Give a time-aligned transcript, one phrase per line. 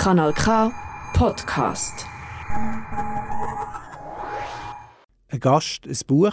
[0.00, 0.72] Kanal K
[1.12, 2.06] Podcast.
[5.28, 6.32] Ein Gast, ein Buch.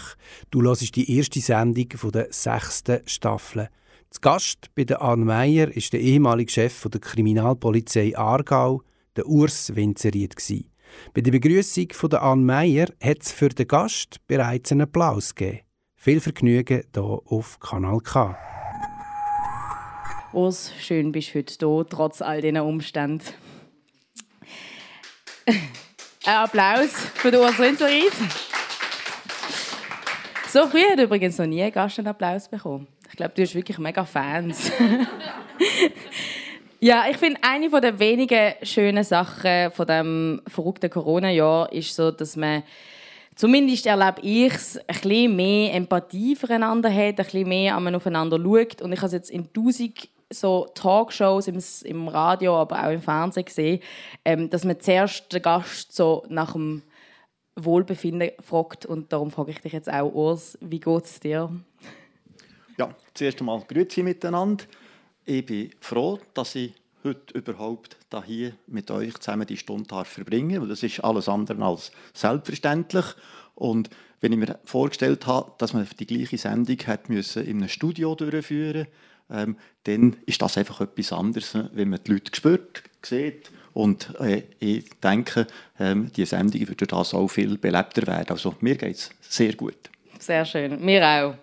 [0.52, 3.68] Du hörst die erste Sendung der sechsten Staffel.
[4.08, 8.84] Das Gast bei der Anne Meyer ist der ehemalige Chef der Kriminalpolizei Aargau,
[9.18, 10.34] der Urs Winzeried.
[11.14, 15.66] Bei der Begrüßung der Anne Meyer hat es für den Gast bereits einen Applaus gegeben.
[15.98, 18.38] Viel Vergnügen hier auf Kanal K.
[20.32, 23.26] Urs, schön bist du heute hier, trotz all diesen Umständen.
[25.48, 28.12] Ein Applaus für den Urs Winzeried.
[30.50, 32.88] So früh hat übrigens noch nie ein Gast einen Applaus bekommen.
[33.10, 34.70] Ich glaube, du hast wirklich mega Fans.
[36.82, 42.36] ja, ich finde, eine der wenigen schönen Sachen von dem verrückten Corona-Jahr ist so, dass
[42.36, 42.64] man
[43.36, 48.82] zumindest erlebe ich es, ein bisschen mehr Empathie füreinander hat, ein bisschen mehr aufeinander schaut.
[48.82, 53.02] Und ich habe es jetzt in tausend so Talkshows im, im Radio, aber auch im
[53.02, 53.82] Fernsehen gesehen,
[54.26, 56.84] ähm, dass man zuerst den Gast so nach dem
[57.56, 58.86] Wohlbefinden fragt.
[58.86, 61.50] Und darum frage ich dich jetzt auch, Urs, wie geht es dir?
[62.78, 64.66] Ja, zuerst einmal Grüezi miteinander.
[65.26, 66.74] Ich bin froh, dass ich
[67.04, 70.70] heute überhaupt hier mit euch zusammen die Stunde verbringen darf.
[70.70, 73.06] Das ist alles andere als selbstverständlich.
[73.56, 73.90] Und
[74.22, 78.14] wenn ich mir vorgestellt habe, dass man die gleiche Sendung hat müssen in einem Studio
[78.16, 78.88] durchführen
[79.30, 83.52] ähm, dann ist das einfach etwas anderes, wenn man die Leute spürt, sieht.
[83.74, 85.48] Und äh, ich denke,
[85.80, 88.32] ähm, die Sendung würde das auch viel belebter werden.
[88.32, 89.78] Also mir geht es sehr gut.
[90.20, 91.36] Sehr schön, mir auch.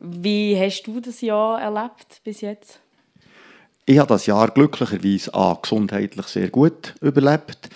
[0.00, 2.80] Wie hast du das Jahr erlebt bis jetzt?
[3.86, 7.68] Ich habe das Jahr glücklicherweise auch gesundheitlich sehr gut überlebt.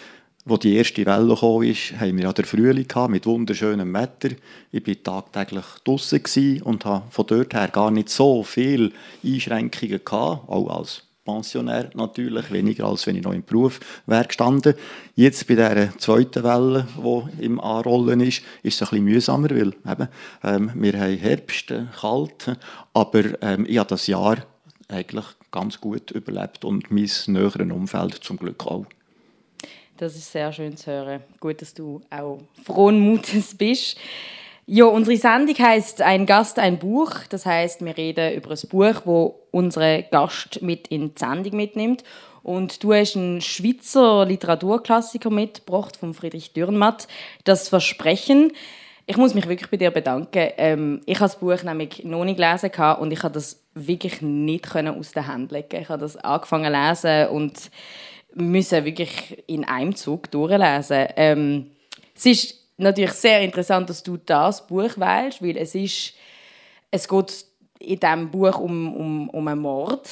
[0.50, 4.30] Als die erste Welle kam, haben wir ja den Frühling mit wunderschönem Wetter.
[4.72, 10.48] Ich war tagtäglich draußen und hatte von dort her gar nicht so viele Einschränkungen, gehabt,
[10.48, 14.74] auch als Pensionär natürlich, weniger als wenn ich noch im Beruf wäre gestanden.
[15.14, 19.74] Jetzt bei dieser zweiten Welle, die im Anrollen ist, ist es ein bisschen mühsamer, weil
[19.86, 20.08] eben,
[20.42, 22.56] ähm, wir haben Herbst, äh, kalt,
[22.94, 24.38] aber ähm, ich habe das Jahr
[24.88, 28.86] eigentlich ganz gut überlebt und mein näheres Umfeld zum Glück auch.
[29.98, 31.24] Das ist sehr schön zu hören.
[31.40, 33.98] Gut, dass du auch frohen Mutes bist.
[34.64, 37.12] Ja, unsere Sendung heißt Ein Gast, ein Buch.
[37.30, 42.04] Das heißt, wir reden über ein Buch, wo unsere Gast mit in die Sendung mitnimmt.
[42.44, 47.08] Und du hast einen Schweizer Literaturklassiker mitgebracht von Friedrich Dürrenmatt,
[47.42, 48.52] das Versprechen.
[49.06, 50.50] Ich muss mich wirklich bei dir bedanken.
[50.58, 52.70] Ähm, ich habe das Buch nämlich noch nicht gelesen
[53.00, 55.82] und ich habe das wirklich nicht aus den Händen legen.
[55.82, 57.70] Ich habe das angefangen zu lesen und
[58.34, 61.06] müssen wirklich in einem Zug durchlesen.
[61.16, 61.70] Ähm,
[62.14, 66.14] es ist natürlich sehr interessant, dass du das Buch wählst, weil es ist,
[66.90, 67.44] es geht
[67.78, 70.08] in diesem Buch um, um, um einen Mord,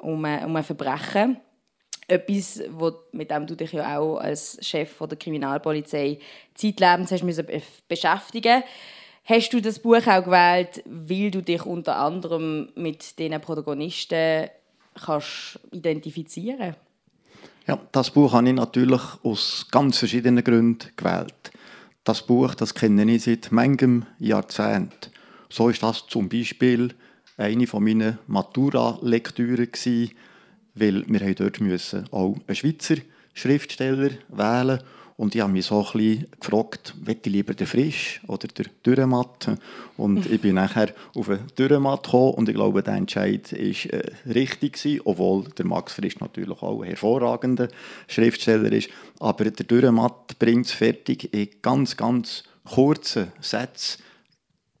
[0.00, 1.38] um ein, um ein Verbrechen.
[2.08, 6.18] Etwas, wo, mit dem du dich ja auch als Chef der Kriminalpolizei
[6.54, 7.46] zeitlebens hast müssen
[7.88, 8.64] beschäftigen
[9.24, 14.50] Hast du das Buch auch gewählt, weil du dich unter anderem mit diesen Protagonisten
[14.94, 16.74] kannst identifizieren
[17.66, 21.52] Ja, das Buch habe ich natürlich aus ganz verschiedenen Gründen gewählt.
[22.02, 25.12] Das Buch, das kenne ich seit manchem Jahrzehnt.
[25.48, 26.92] So ist das zum Beispiel
[27.36, 29.68] eine von meinen Matura-Lektüren
[30.74, 32.96] weil wir dort müssen auch einen Schweizer
[33.34, 34.80] Schriftsteller wählen
[35.22, 38.66] und ich habe mich so ein bisschen gefragt, will ich lieber den Frisch oder den
[38.84, 39.52] Dürrematt?
[39.96, 44.02] Und ich bin nachher auf den Dürrematt gekommen und ich glaube, der Entscheid war äh,
[44.26, 47.68] richtig gewesen, obwohl der Max Frisch natürlich auch ein hervorragender
[48.08, 48.90] Schriftsteller ist.
[49.20, 54.02] Aber der Dürrematt bringt es fertig, in ganz, ganz kurzen Sätzen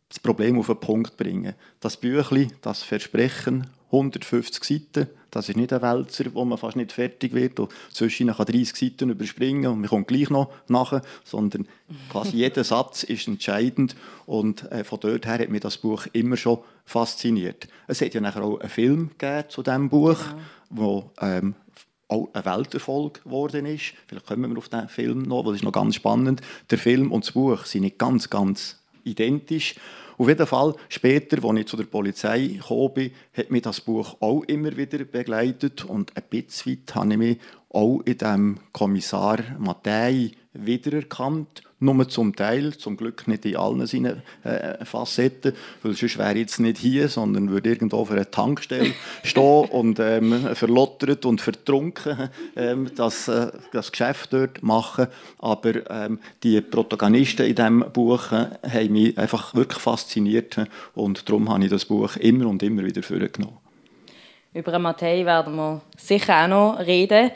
[0.08, 1.54] das Problem auf den Punkt bringen.
[1.78, 6.92] Das Büchlein, das Versprechen, 150 Seiten, das ist nicht ein Wälzer, wo man fast nicht
[6.92, 11.66] fertig wird und zwischen kann 30 Seiten überspringen und man kommt gleich noch nachher, sondern
[12.10, 16.36] quasi jeder Satz ist entscheidend und äh, von dort her hat mich das Buch immer
[16.36, 17.66] schon fasziniert.
[17.88, 20.38] Es hat ja nachher auch einen Film gegeben zu diesem Buch, ja.
[20.70, 21.54] wo ähm,
[22.08, 23.94] auch ein Welterfolg geworden ist.
[24.06, 26.42] Vielleicht kommen wir auf den Film noch, weil das ist noch ganz spannend.
[26.70, 29.76] Der Film und das Buch sind nicht ganz, ganz identisch.
[30.18, 34.42] Auf jeden Fall, später, als ich zu der Polizei gekommen hat mich das Buch auch
[34.44, 35.84] immer wieder begleitet.
[35.84, 37.38] Und ein bisschen weit habe ich mich
[37.70, 41.62] auch in dem Kommissar Mattei wiedererkannt.
[41.80, 45.52] Nur zum Teil, zum Glück nicht in allen seinen äh, Facetten,
[45.82, 48.92] weil sonst wäre ich jetzt nicht hier, sondern würde irgendwo auf einer Tankstelle
[49.24, 55.08] stehen und ähm, verlottert und vertrunken ähm, das, äh, das Geschäft dort machen.
[55.38, 60.58] Aber ähm, die Protagonisten in diesem Buch äh, haben mich einfach wirklich fasziniert
[60.94, 63.58] und darum habe ich das Buch immer und immer wieder vorgenommen.
[64.54, 67.30] Über Mattei werden wir sicher auch noch reden.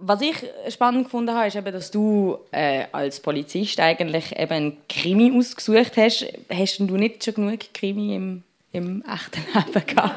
[0.00, 0.36] Was ich
[0.68, 5.96] spannend gefunden habe, ist eben, dass du äh, als Polizist eigentlich eben einen Krimi ausgesucht
[5.96, 6.26] hast.
[6.52, 8.42] Hast du nicht schon genug Krimi im,
[8.72, 10.14] im echten Leben gehabt?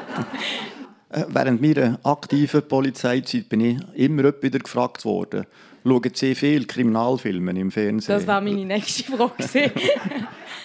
[1.10, 5.46] Äh, während meiner aktiven Polizeizeit bin ich immer wieder gefragt worden,
[5.84, 8.14] schauen Sie viele Kriminalfilme im Fernsehen?
[8.16, 9.72] Das war meine nächste Frage.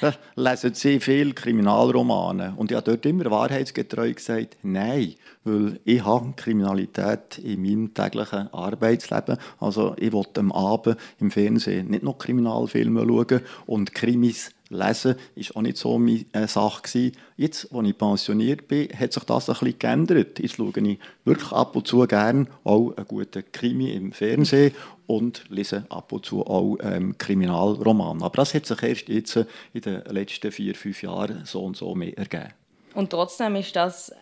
[0.35, 2.53] lesen Sie viele Kriminalromane?
[2.55, 5.15] Und ich habe dort immer wahrheitsgetreu gesagt, nein,
[5.49, 9.37] weil ich habe Kriminalität in meinem täglichen Arbeitsleben.
[9.59, 15.57] Also ich wollte am Abend im Fernsehen nicht noch Kriminalfilme schauen und Krimis Lesen war
[15.57, 16.83] auch nicht so meine äh, Sache.
[16.83, 17.17] Gewesen.
[17.37, 20.39] Jetzt, als ich pensioniert bin, hat sich das ein bisschen geändert.
[20.39, 24.73] Jetzt schaue ich wirklich ab und zu gerne auch einen guten Krimi im Fernsehen
[25.07, 28.21] und lese ab und zu auch ähm, Kriminalroman.
[28.21, 29.35] Aber das hat sich erst jetzt
[29.73, 32.53] in den letzten vier, fünf Jahren so und so mehr ergeben.
[32.93, 34.13] Und trotzdem ist das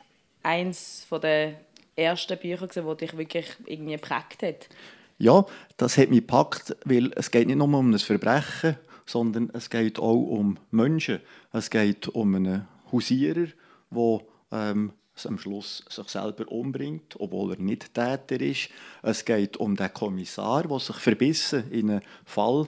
[0.48, 1.56] eins der
[1.96, 4.70] ersten Bücher, die dich wirklich irgendwie geprägt hat.
[5.20, 5.46] Ja,
[5.78, 8.78] das hat mich gepackt, weil es geht nicht nur um ein Verbrechen
[9.08, 11.22] sondern es geht auch um Menschen.
[11.52, 13.48] Es geht um einen Hausierer,
[13.90, 14.20] der
[14.52, 14.92] ähm,
[15.26, 18.70] am Schluss sich selber umbringt, obwohl er nicht Täter ist.
[19.02, 22.68] Es geht um den Kommissar, der sich verbissen in einen Fall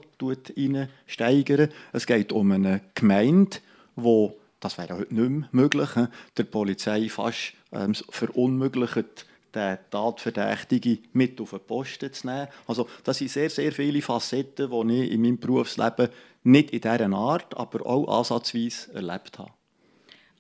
[1.06, 1.72] steigert.
[1.94, 3.58] Es geht um eine Gemeinde,
[3.96, 5.90] wo das wäre heute nicht mehr möglich,
[6.36, 12.48] der Polizei fast ähm, verunmöglicht, den Tatverdächtigen mit auf den Posten zu nehmen.
[12.68, 16.10] Also das sind sehr, sehr viele Facetten, die ich in meinem Berufsleben
[16.44, 19.52] nicht in dieser Art, aber auch ansatzweise erlebt habe.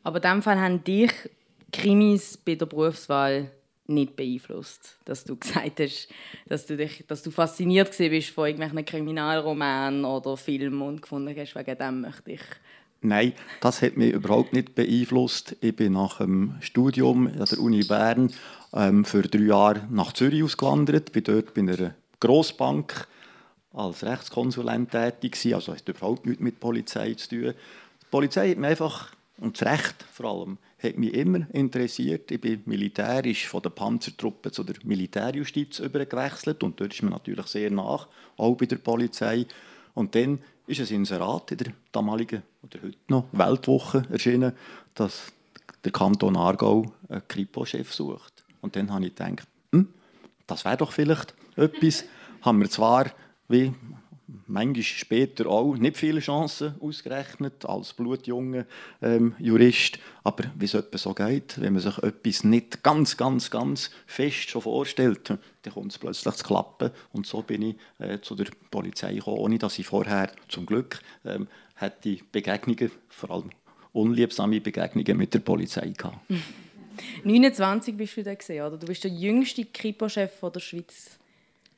[0.03, 1.11] Aber in diesem Fall haben dich
[1.71, 3.51] Krimis bei der Berufswahl
[3.87, 6.09] nicht beeinflusst, dass du gesagt hast,
[6.47, 11.55] dass du, dich, dass du fasziniert bist von irgendwelchen Kriminalromanen oder Filmen und gefunden hast,
[11.55, 12.41] wegen dem möchte ich
[13.01, 13.31] Nein,
[13.61, 15.55] das hat mich überhaupt nicht beeinflusst.
[15.61, 18.33] Ich bin nach dem Studium an der Uni Bern
[18.73, 21.13] ähm, für drei Jahre nach Zürich ausgewandert.
[21.13, 23.07] Bin dort bei einer Grossbank
[23.71, 25.53] als Rechtskonsulent tätig gewesen.
[25.53, 27.53] Also hat überhaupt nichts mit Polizei zu tun.
[28.01, 32.29] Die Polizei hat mich einfach, und das Recht vor allem, hat mich immer interessiert.
[32.31, 37.47] Ich bin militärisch von der Panzertruppe zu der Militärjustiz übergewechselt und dort ist mir natürlich
[37.47, 39.45] sehr nach, auch bei der Polizei.
[39.93, 40.39] Und dann
[40.69, 44.53] ist ein Inserat in der damaligen oder heute noch Weltwoche erschienen,
[44.93, 45.31] dass
[45.83, 48.43] der Kanton Aargau einen Kripo-Chef sucht.
[48.61, 49.87] Und dann habe ich gedacht, hm,
[50.45, 52.05] das wäre doch vielleicht etwas.
[52.41, 53.07] haben wir zwar
[53.47, 53.73] wie
[54.47, 58.65] manchmal später auch nicht viele Chancen ausgerechnet als blutjunger
[59.01, 59.99] ähm, Jurist.
[60.23, 64.49] Aber wie es etwa so geht, wenn man sich etwas nicht ganz, ganz, ganz fest
[64.49, 66.91] schon vorstellt, dann kommt es plötzlich zu klappen.
[67.13, 70.99] Und so bin ich äh, zu der Polizei gekommen, ohne dass ich vorher zum Glück
[71.25, 73.49] ähm, hätte Begegnungen, vor allem
[73.93, 76.19] unliebsame Begegnungen mit der Polizei gehabt.
[77.23, 78.77] 29 bist du da gesehen, oder?
[78.77, 81.18] Du bist der jüngste Kripo-Chef der Schweiz.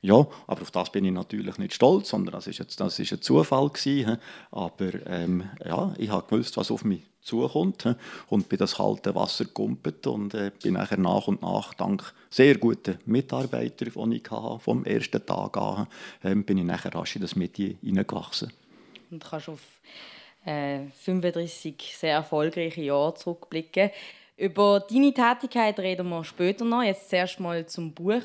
[0.03, 3.13] Ja, aber auf das bin ich natürlich nicht stolz, sondern das ist, jetzt, das ist
[3.13, 4.17] ein Zufall gewesen.
[4.49, 7.85] Aber ähm, ja, ich habe gewusst, was auf mich zukommt
[8.27, 12.57] und bin das kalte Wasser gekumpelt und äh, bin nachher nach und nach dank sehr
[12.57, 15.87] guten Mitarbeitern, die ich hatte, vom ersten Tag an,
[16.23, 18.51] äh, bin ich nachher rasch in das Medien hineingewachsen.
[19.11, 19.61] Und kannst auf
[20.45, 23.91] äh, 35 sehr erfolgreiche Jahre zurückblicken.
[24.35, 26.81] Über deine Tätigkeit reden wir später noch.
[26.81, 28.23] Jetzt zuerst mal zum Buch.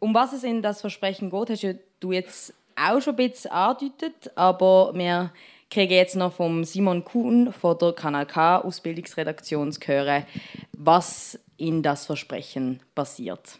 [0.00, 4.32] Um was es in das Versprechen geht, hast du jetzt auch schon ein bisschen angedeutet,
[4.34, 5.30] aber wir
[5.68, 10.24] kriegen jetzt noch vom Simon Kuhn von der Kanal K Ausbildungsredaktion zu hören,
[10.72, 13.58] was in das Versprechen passiert.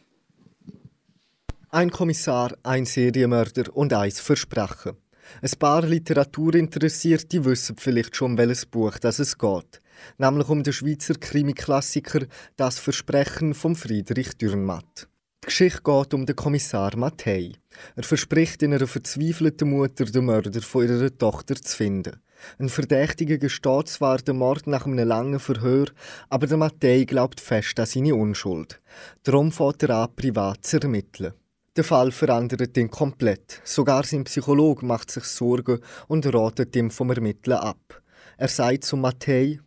[1.68, 4.96] Ein Kommissar, ein Serienmörder und ein Versprechen.
[5.42, 9.80] Ein paar Literaturinteressierte wissen vielleicht schon, welches Buch das es geht.
[10.16, 15.09] Nämlich um den Schweizer Krimi-Klassiker Das Versprechen von Friedrich Dürrenmatt.
[15.42, 17.52] Die Geschichte geht um den Kommissar Mattei.
[17.96, 22.20] Er verspricht in einer verzweifelten Mutter, den Mörder von ihrer Tochter zu finden.
[22.58, 25.86] Ein Verdächtiger gesteht zwar den Mord nach einem langen Verhör,
[26.28, 28.82] aber der Mattei glaubt fest an seine Unschuld.
[29.22, 31.32] Darum fährt er an, privat zu ermitteln.
[31.74, 33.62] Der Fall verändert ihn komplett.
[33.64, 38.02] Sogar sein Psychologe macht sich Sorgen und ratet ihm vom Ermitteln ab.
[38.36, 39.58] Er sagt zu Mattei,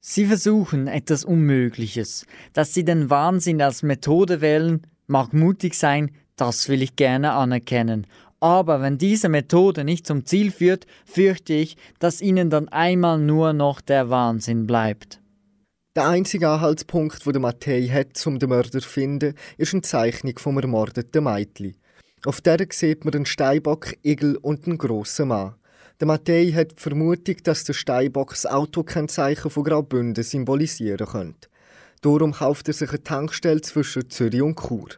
[0.00, 6.68] Sie versuchen etwas Unmögliches, dass Sie den Wahnsinn als Methode wählen, mag mutig sein, das
[6.68, 8.06] will ich gerne anerkennen.
[8.40, 13.52] Aber wenn diese Methode nicht zum Ziel führt, fürchte ich, dass ihnen dann einmal nur
[13.52, 15.20] noch der Wahnsinn bleibt.
[15.96, 20.56] Der einzige Anhaltspunkt, den Mattei hat, um den Mörder zu finden, ist eine Zeichnung vom
[20.58, 21.74] ermordeten Mädchen.
[22.24, 25.54] Auf der sieht man einen Steinbock, Igel und einen grossen Mann.
[25.98, 31.48] Der Mattei hat die Vermutung, dass der Steinbock das Autokennzeichen von Graubünden symbolisieren könnte.
[32.02, 34.88] Darum kauft er sich eine Tankstelle zwischen Zürich und Chur.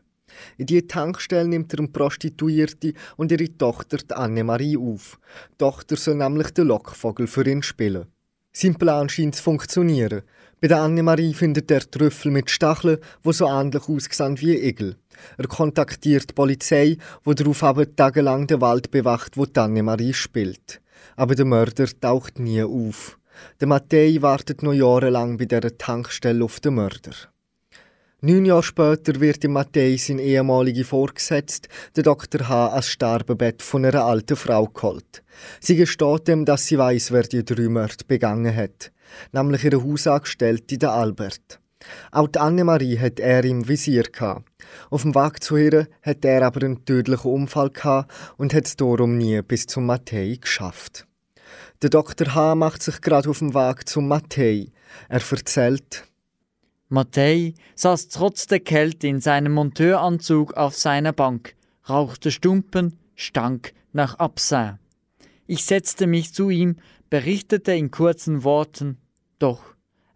[0.58, 5.18] In die Tankstelle nimmt er eine Prostituierte und ihre Tochter Annemarie auf.
[5.52, 8.06] Die Tochter soll nämlich den Lockvogel für ihn spielen.
[8.52, 10.22] Sein Plan scheint zu funktionieren.
[10.60, 14.96] Bei der Annemarie findet er Trüffel mit Stacheln, die so ähnlich aussehen wie Igel.
[15.38, 20.80] Er kontaktiert die Polizei, die darauf aber tagelang den Wald bewacht, wo Annemarie spielt.
[21.16, 23.19] Aber der Mörder taucht nie auf.
[23.60, 27.12] Der Mattei wartet noch jahrelang bei dieser Tankstelle auf den Mörder.
[28.22, 32.50] Neun Jahre später wird im Mattei sein ehemaliger Vorgesetzt, der Dr.
[32.50, 35.22] H., ans Sterbebett von einer alten Frau geholt.
[35.58, 38.92] Sie gesteht ihm, dass sie weiß, wer die drei Morde begangen hat,
[39.32, 41.60] nämlich ihre Hausangestellte, der Albert.
[42.12, 44.44] Auch die Annemarie hat er im Visier gehabt.
[44.90, 48.76] Auf dem Weg zu ihr hat er aber einen tödlichen Unfall gehabt und hat es
[48.76, 51.06] darum nie bis zum Mattei geschafft.
[51.82, 52.34] Der Dr.
[52.34, 52.54] H.
[52.56, 54.66] macht sich gerade auf dem Weg zum Mattei.
[55.08, 56.04] Er erzählt,
[56.90, 61.54] Mattei saß trotz der Kälte in seinem Monteuranzug auf seiner Bank,
[61.88, 64.78] rauchte Stumpen, stank nach Absin.
[65.46, 66.76] Ich setzte mich zu ihm,
[67.08, 68.98] berichtete in kurzen Worten,
[69.38, 69.62] doch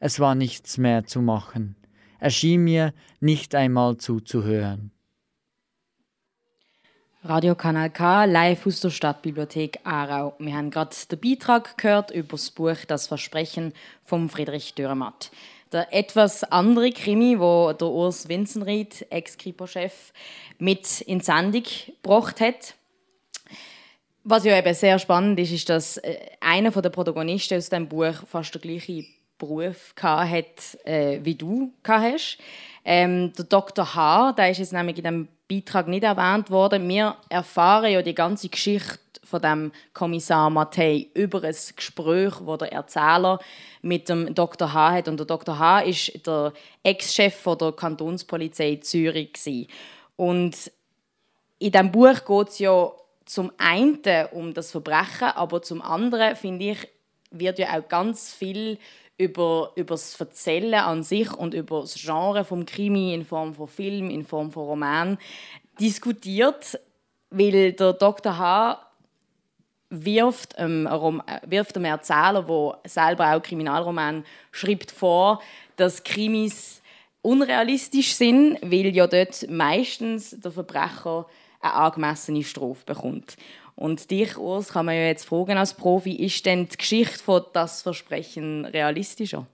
[0.00, 1.76] es war nichts mehr zu machen.
[2.18, 4.90] Er schien mir nicht einmal zuzuhören.
[7.26, 10.34] Radio Kanal K, live aus der Stadtbibliothek Aarau.
[10.38, 13.72] Wir haben gerade den Beitrag gehört über das Buch Das Versprechen
[14.04, 15.30] von Friedrich Dürrematt.
[15.72, 20.12] Der etwas andere Krimi, wo der Urs Winzenried, Ex-Kripo-Chef,
[20.58, 21.62] mit in die Sendung
[22.02, 22.74] gebracht hat.
[24.22, 28.16] Was ja eben sehr spannend ist, ist, dass äh, einer der Protagonisten aus dem Buch
[28.30, 29.06] fast den gleichen
[29.38, 32.36] Beruf hat äh, wie du hast.
[32.84, 33.94] Ähm, der Dr.
[33.94, 36.88] H., der ist jetzt nämlich in dem Beitrag nicht erwähnt worden.
[36.88, 42.72] Wir erfahren ja die ganze Geschichte von dem Kommissar Mattei über ein Gespräch, wo der
[42.72, 43.38] Erzähler
[43.82, 44.72] mit dem Dr.
[44.72, 44.92] H.
[44.92, 45.08] hat.
[45.08, 45.58] Und der Dr.
[45.58, 45.80] H.
[45.80, 49.68] ist der Ex-Chef der Kantonspolizei Zürich.
[50.16, 50.70] Und
[51.58, 52.92] in diesem Buch geht es ja
[53.24, 53.98] zum einen
[54.32, 56.88] um das Verbrechen, aber zum anderen, finde ich,
[57.30, 58.78] wird ja auch ganz viel
[59.16, 63.68] über, über das Erzählen an sich und über das Genre vom Krimi in Form von
[63.68, 65.18] Film, in Form von Roman
[65.80, 66.78] diskutiert,
[67.30, 68.38] weil der Dr.
[68.38, 68.80] H
[69.90, 70.88] wirft, ähm,
[71.46, 75.40] wirft einem Erzähler, der selber auch Kriminalroman schreibt, vor,
[75.76, 76.82] dass Krimis
[77.22, 81.26] unrealistisch sind, weil ja dort meistens der Verbrecher
[81.60, 83.36] eine angemessene Strafe bekommt.
[83.76, 87.42] Und dich, Urs, kann man ja jetzt fragen als Profi, ist denn die Geschichte von
[87.52, 89.46] «Das Versprechen» realistischer?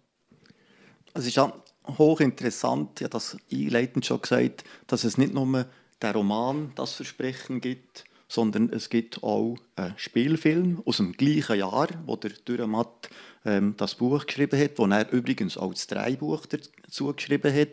[1.15, 1.53] Es ist ja
[1.87, 5.67] hochinteressant, ich habe das einleitend schon gesagt, dass es nicht nur
[6.03, 11.89] den Roman «Das Versprechen» gibt, sondern es gibt auch einen Spielfilm aus dem gleichen Jahr,
[12.07, 13.11] wo der Dürrematt
[13.45, 17.71] ähm, das Buch geschrieben hat, wo er übrigens auch das Dreibuch dazu geschrieben hat.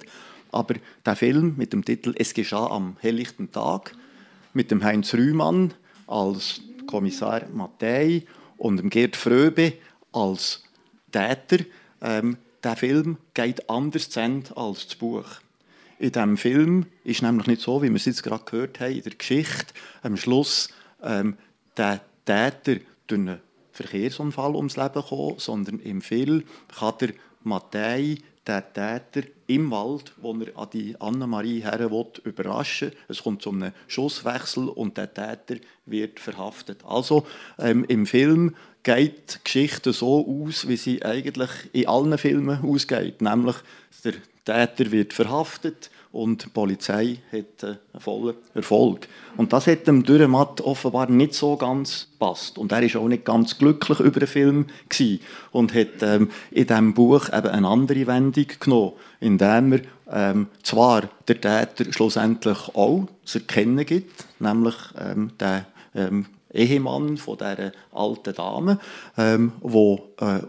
[0.52, 0.76] Aber
[1.06, 3.94] der Film mit dem Titel Es geschah am helllichten Tag
[4.54, 5.76] mit dem Heinz Rühmann
[6.08, 8.24] als Kommissar Mattei
[8.58, 9.74] und Gerd Fröbe
[10.12, 10.64] als
[11.12, 11.64] Täter.
[12.02, 15.28] Ähm, der Film geht anders zu Ende als das Buch.
[16.00, 19.04] In diesem Film ist nämlich nicht so, wie wir es jetzt gerade gehört haben, in
[19.04, 19.74] der Geschichte
[20.04, 20.70] am Schluss
[21.04, 21.38] ähm,
[21.76, 23.40] der Täter durch einen
[23.72, 26.44] Verkehrsunfall ums Leben kommen, sondern im Film
[26.78, 27.10] kann der
[27.44, 32.92] Mattei der Täter im Wald, wo er an die Annemarie her will, überraschen.
[33.08, 36.84] Es kommt zu einem Schusswechsel und der Täter wird verhaftet.
[36.86, 37.26] Also
[37.60, 43.22] ähm, im Film geht die Geschichte so aus, wie sie eigentlich in allen Filmen ausgeht,
[43.22, 43.56] nämlich
[44.04, 44.14] der
[44.46, 49.08] Täter wird verhaftet und die Polizei hat einen vollen Erfolg.
[49.36, 52.58] Und das hat dem Dürrematt offenbar nicht so ganz passt.
[52.58, 55.22] Und er ist auch nicht ganz glücklich über den Film gewesen
[55.52, 61.04] und hat ähm, in diesem Buch eben eine andere Wendung genommen, indem er ähm, zwar
[61.28, 68.34] der Täter schlussendlich auch zu erkennen gibt, nämlich ähm, der ähm, Ehemann von dieser alten
[68.34, 68.80] Dame,
[69.18, 69.70] ähm, äh,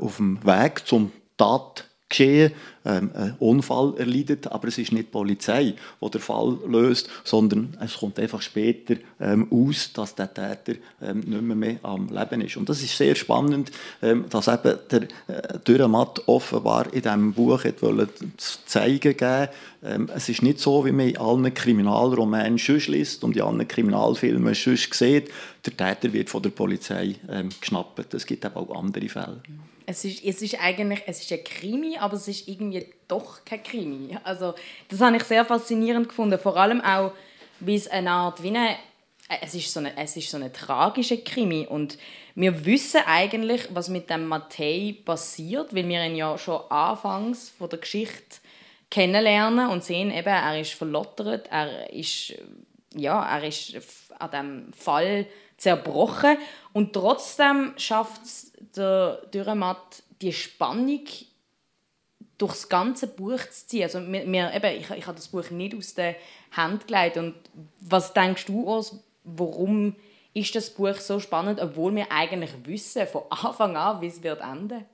[0.01, 2.53] auf dem Weg zum Tat geschehen,
[2.85, 7.77] ähm, einen Unfall erleidet, aber es ist nicht die Polizei, die den Fall löst, sondern
[7.81, 12.41] es kommt einfach später ähm, aus, dass der Täter ähm, nicht mehr, mehr am Leben
[12.41, 12.57] ist.
[12.57, 17.65] Und das ist sehr spannend, ähm, dass eben der äh, Dürrematt offenbar in diesem Buch
[17.81, 19.49] wollen zeigen geben,
[19.83, 23.69] ähm, es ist nicht so, wie man in allen Kriminalromanen schon liest und in allen
[23.69, 25.31] Kriminalfilmen schon sieht,
[25.65, 28.15] der Täter wird von der Polizei ähm, geschnappt.
[28.15, 29.41] Es gibt aber auch andere Fälle.
[29.91, 33.63] Es ist, es ist eigentlich es ist ein Krimi, aber es ist irgendwie doch kein
[33.63, 34.19] Krimi.
[34.23, 34.55] Also,
[34.91, 36.39] das habe ich sehr faszinierend gefunden.
[36.39, 37.13] Vor allem auch,
[37.61, 38.77] wie es eine Art wie eine,
[39.41, 41.97] es ist so eine, es ist so eine tragische Krimi und
[42.35, 47.71] wir wissen eigentlich, was mit dem Mattei passiert, weil wir ihn ja schon anfangs von
[47.71, 48.41] der Geschichte
[48.91, 52.35] kennenlernen und sehen, eben, er ist verlottert, er ist,
[52.95, 53.75] ja, er ist
[54.19, 55.27] an diesem Fall
[55.59, 56.39] zerbrochen
[56.73, 61.05] und trotzdem schafft es der Dürrematt die Spannung
[62.39, 63.83] durchs ganze Buch zu ziehen.
[63.83, 66.15] Also mir, mir, eben, ich, ich habe das Buch nicht aus der
[66.53, 67.17] Hand gelegt.
[67.17, 67.35] Und
[67.81, 69.97] was denkst du, Urs, warum
[70.35, 74.41] ist das Buch so spannend, obwohl wir eigentlich wissen von Anfang an, wie es wird
[74.41, 74.85] enden?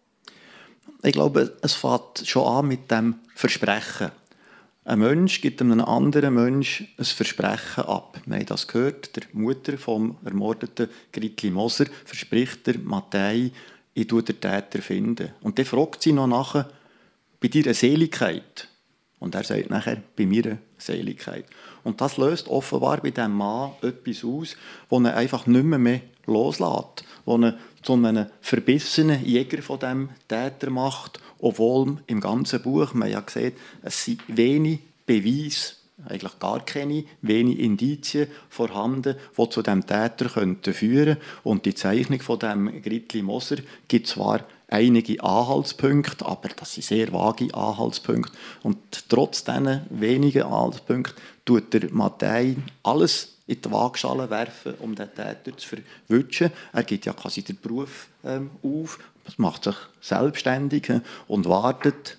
[1.03, 4.11] Ich glaube, es fängt schon an mit dem Versprechen.
[4.87, 8.21] Ein Mensch gibt einem anderen Mensch ein Versprechen ab.
[8.27, 9.17] Wir haben das gehört.
[9.17, 13.51] Der Mutter vom ermordeten Gritli Moser verspricht der Matthäi,
[13.95, 15.31] ich tue den Täter finden.
[15.41, 16.69] Und dann fragt sie noch nachher,
[17.41, 18.69] bei deiner Seligkeit.
[19.21, 21.47] Und er sagt nachher, bei meiner Seligkeit.
[21.83, 24.55] Und das löst offenbar bei diesem Mann etwas aus,
[24.91, 27.05] das er einfach nicht mehr, mehr loslässt.
[27.25, 33.11] Das er zu einem verbissenen Jäger von dem Täter macht, obwohl im ganzen Buch, man
[33.11, 35.75] ja gesehen, es sind wenig Beweise,
[36.09, 42.21] eigentlich gar keine, wenig Indizien vorhanden, die zu dem Täter könnten führen Und die Zeichnung
[42.21, 43.57] von dem Gritli Moser
[43.89, 48.33] gibt zwar einige Anhaltspunkte, aber das sind sehr vage Anhaltspunkte.
[48.63, 48.79] Und
[49.11, 55.57] trotz diesen wenigen Anhaltspunkten tut der Matthäi alles in die Waagschale werfen, um den Täter
[55.57, 55.77] zu
[56.09, 56.51] verwischen.
[56.73, 58.99] Er gibt ja quasi den Beruf ähm, auf,
[59.37, 62.19] macht sich selbstständig äh, und wartet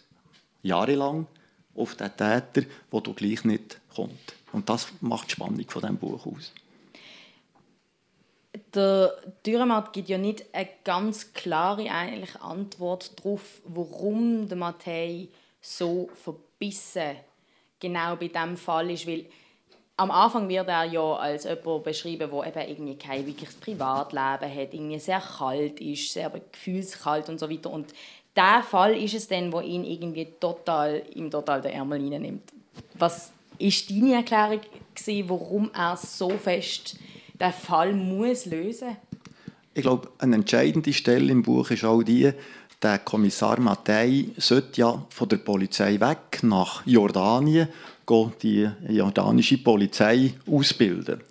[0.62, 1.28] jahrelang
[1.76, 4.36] auf den Täter, der du gleich nicht kommt.
[4.52, 6.54] Und das macht die Spannung von diesem Buch aus
[8.76, 9.16] der
[9.46, 15.30] Dürrematt gibt ja nicht eine ganz klare eigentlich Antwort darauf, warum der Matthäi
[15.62, 17.16] so verbissen
[17.80, 19.26] genau bei diesem Fall ist, weil
[19.98, 24.74] am Anfang wird er ja als jemand beschrieben, der eben irgendwie kein wirkliches Privatleben hat,
[24.74, 27.70] irgendwie sehr kalt ist, sehr gefühlskalt und so weiter.
[27.70, 27.94] Und
[28.36, 32.52] der Fall ist es dann, wo ihn irgendwie total, ihm total den Ärmel nimmt.
[32.96, 34.60] Was ist deine Erklärung
[34.94, 36.98] gewesen, warum er so fest
[37.40, 38.98] den Fall muss lösen
[39.74, 42.32] Ich glaube, eine entscheidende Stelle im Buch ist auch die,
[42.82, 47.70] der Kommissar Mattei sollte ja von der Polizei weg nach Jordanien
[48.42, 51.22] die jordanische Polizei ausbilden.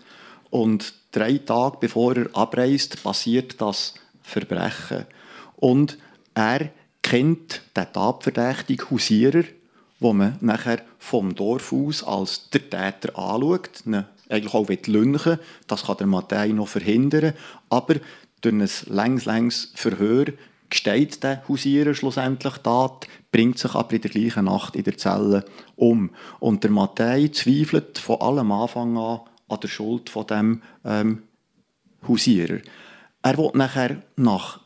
[0.50, 5.06] Und drei Tage bevor er abreist, passiert das Verbrechen.
[5.56, 5.98] Und
[6.34, 6.70] er
[7.02, 9.44] kennt den tatverdächtigen Hausierer,
[10.00, 13.82] wo man nachher vom Dorf aus als der Täter anschaut,
[14.28, 17.34] eigentlich auch lünchen Das kann der Matthäi noch verhindern.
[17.68, 17.96] Aber
[18.40, 20.26] durch ein längs, längs Verhör
[20.70, 25.44] gesteht der Hausierer schlussendlich Tat, bringt sich aber in der gleichen Nacht in der Zelle
[25.76, 26.10] um.
[26.40, 31.22] Und der Matthäi zweifelt von allem Anfang an an der Schuld von dem ähm,
[32.06, 32.58] Hausierer.
[33.22, 34.60] Er will nachher nach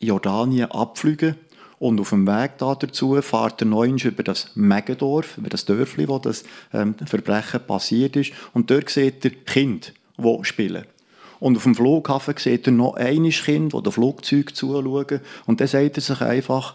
[0.00, 1.36] Jordanien abfliegen
[1.78, 6.18] und auf dem Weg dazu fährt er neunst über das Megendorf, über das Dörfli, wo
[6.18, 8.32] das ähm, Verbrechen passiert ist.
[8.52, 9.88] Und dort sieht er Kinder,
[10.18, 10.84] die spielen.
[11.40, 15.20] Und auf dem Flughafen sieht er noch ein Kind, das dem Flugzeug zuschauen.
[15.46, 16.74] Und dann sagt er sich einfach,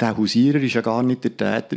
[0.00, 1.76] der Hausierer war ja gar nicht der Täter.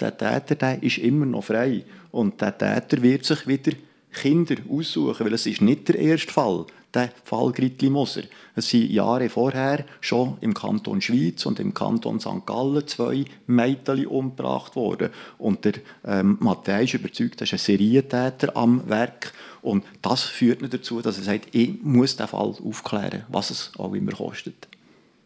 [0.00, 1.84] Der Täter der ist immer noch frei.
[2.12, 3.72] Und der Täter wird sich wieder
[4.12, 8.22] Kinder aussuchen, weil es ist nicht der erste Fall der Fall Gritli Moser.
[8.54, 12.46] Es sind Jahre vorher schon im Kanton Schweiz und im Kanton St.
[12.46, 15.10] Gallen zwei Mädchen umgebracht worden.
[15.38, 19.32] Und der ähm, Matthäus ist überzeugt, dass ein Serientäter am Werk
[19.62, 23.72] und das führt ihn dazu, dass er sagt, ich muss den Fall aufklären, was es
[23.78, 24.68] auch immer kostet.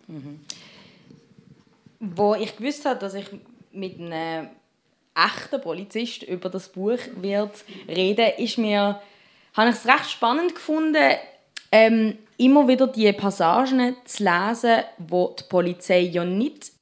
[0.06, 0.40] Mhm.
[2.00, 3.26] Wo ich gewusst habe, dass ich
[3.72, 4.48] mit einem
[5.14, 9.00] echten Polizist über das Buch wird reden, ist mir
[9.54, 11.14] habe ich es recht spannend gefunden,
[11.70, 16.72] ähm, immer wieder die Passagen zu lesen, wo die Polizei ja nicht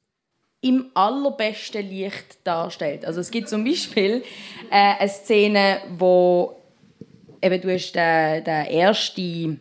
[0.62, 3.05] im allerbesten Licht darstellt.
[3.05, 4.23] Also es gibt zum Beispiel
[4.71, 6.62] äh, eine Szene, wo
[7.42, 9.61] eben du hast den, den ersten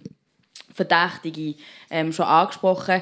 [0.73, 1.55] Verdächtige
[1.89, 3.01] ähm, schon angesprochen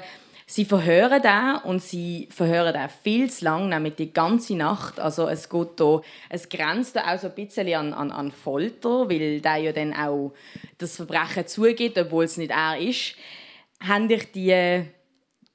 [0.51, 4.99] Sie verhören da und sie verhören da viel zu lang, nämlich die ganze Nacht.
[4.99, 9.07] Also es geht da, es grenzt da auch so ein bisschen an, an, an Folter,
[9.07, 10.33] weil der ja dann auch
[10.79, 13.13] das Verbrechen zugeht, obwohl es nicht er ist.
[13.79, 14.85] Haben dich die,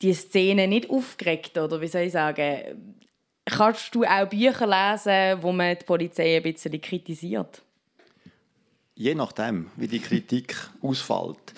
[0.01, 3.03] die Szene nicht aufgeregt oder wie soll ich sagen?
[3.47, 7.63] Kannst du auch Bücher lesen, wo man die Polizei ein bisschen kritisiert?
[8.97, 11.53] Je nachdem, wie die Kritik ausfällt.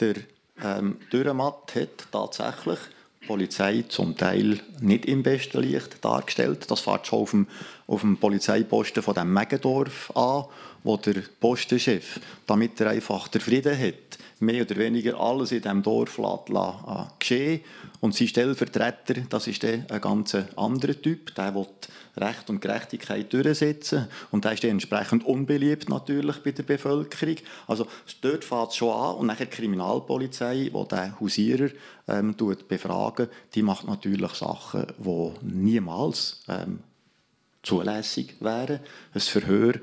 [0.00, 0.14] Der
[0.62, 2.78] ähm, Dürrematt hat tatsächlich
[3.22, 6.70] die Polizei zum Teil nicht im besten Licht dargestellt.
[6.70, 7.46] Das fährt schon auf dem,
[7.86, 10.46] auf dem Polizeiposten von dem Megendorf an,
[10.82, 15.82] wo der Postenchef, damit er einfach den Frieden hat, mehr oder weniger alles in diesem
[15.82, 17.60] Dorf lassen, lassen, geschehen
[18.00, 21.66] und sein Stellvertreter, das ist dann ein ganz anderer Typ, der will
[22.16, 27.36] Recht und Gerechtigkeit durchsetzen und der ist entsprechend unbeliebt natürlich bei der Bevölkerung.
[27.66, 27.86] Also
[28.20, 31.70] dort fängt es schon an und nachher die Kriminalpolizei, die den Hausierer
[32.08, 32.34] ähm,
[32.68, 36.80] befragen, die macht natürlich Sachen, die niemals ähm,
[37.62, 38.80] zulässig wären.
[39.12, 39.74] Ein Verhör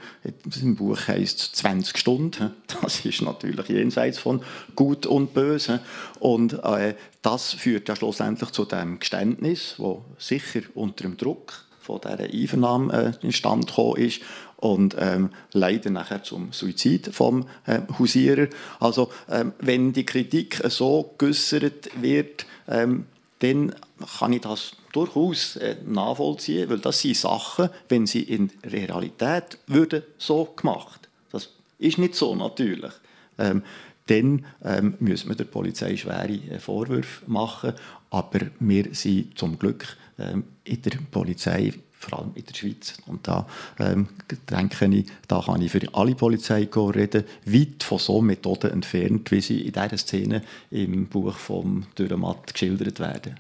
[0.61, 2.53] im Buch heisst 20 Stunden.
[2.81, 4.41] Das ist natürlich jenseits von
[4.75, 5.79] Gut und Böse.
[6.19, 12.01] Und äh, das führt ja schlussendlich zu dem Geständnis, wo sicher unter dem Druck von
[12.01, 14.21] dieser Einvernahme äh, instand gekommen ist
[14.57, 18.47] und ähm, leider nachher zum Suizid vom äh, Hausierer.
[18.79, 23.05] Also ähm, wenn die Kritik so geäußert wird, ähm,
[23.39, 23.73] dann
[24.19, 30.03] kann ich das durchaus äh, nachvollziehen, weil das sind Sachen, wenn sie in Realität würden
[30.17, 32.93] so gemacht, das ist nicht so natürlich,
[33.37, 33.63] ähm,
[34.07, 37.73] dann ähm, müssen wir der Polizei schwere äh, Vorwürfe machen,
[38.09, 42.97] aber wir sind zum Glück ähm, in der Polizei vor allem in der Schweiz.
[43.07, 43.47] Und da
[43.79, 44.09] ähm,
[44.49, 49.41] denke ich, da kann ich für alle Polizei reden, weit von so Methoden entfernt, wie
[49.41, 53.39] sie in dieser Szene im Buch von Dürrematt geschildert werden.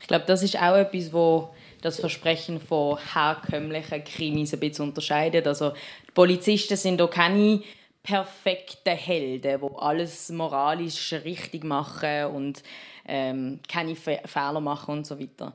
[0.00, 1.50] Ich glaube, das ist auch etwas, wo
[1.82, 5.46] das Versprechen von herkömmlichen Krimis ein bisschen unterscheidet.
[5.46, 7.60] Also die Polizisten sind auch keine
[8.02, 12.62] perfekten Helden, die alles moralisch richtig machen und
[13.06, 15.52] ähm, keine Fe Fehler machen und so weiter.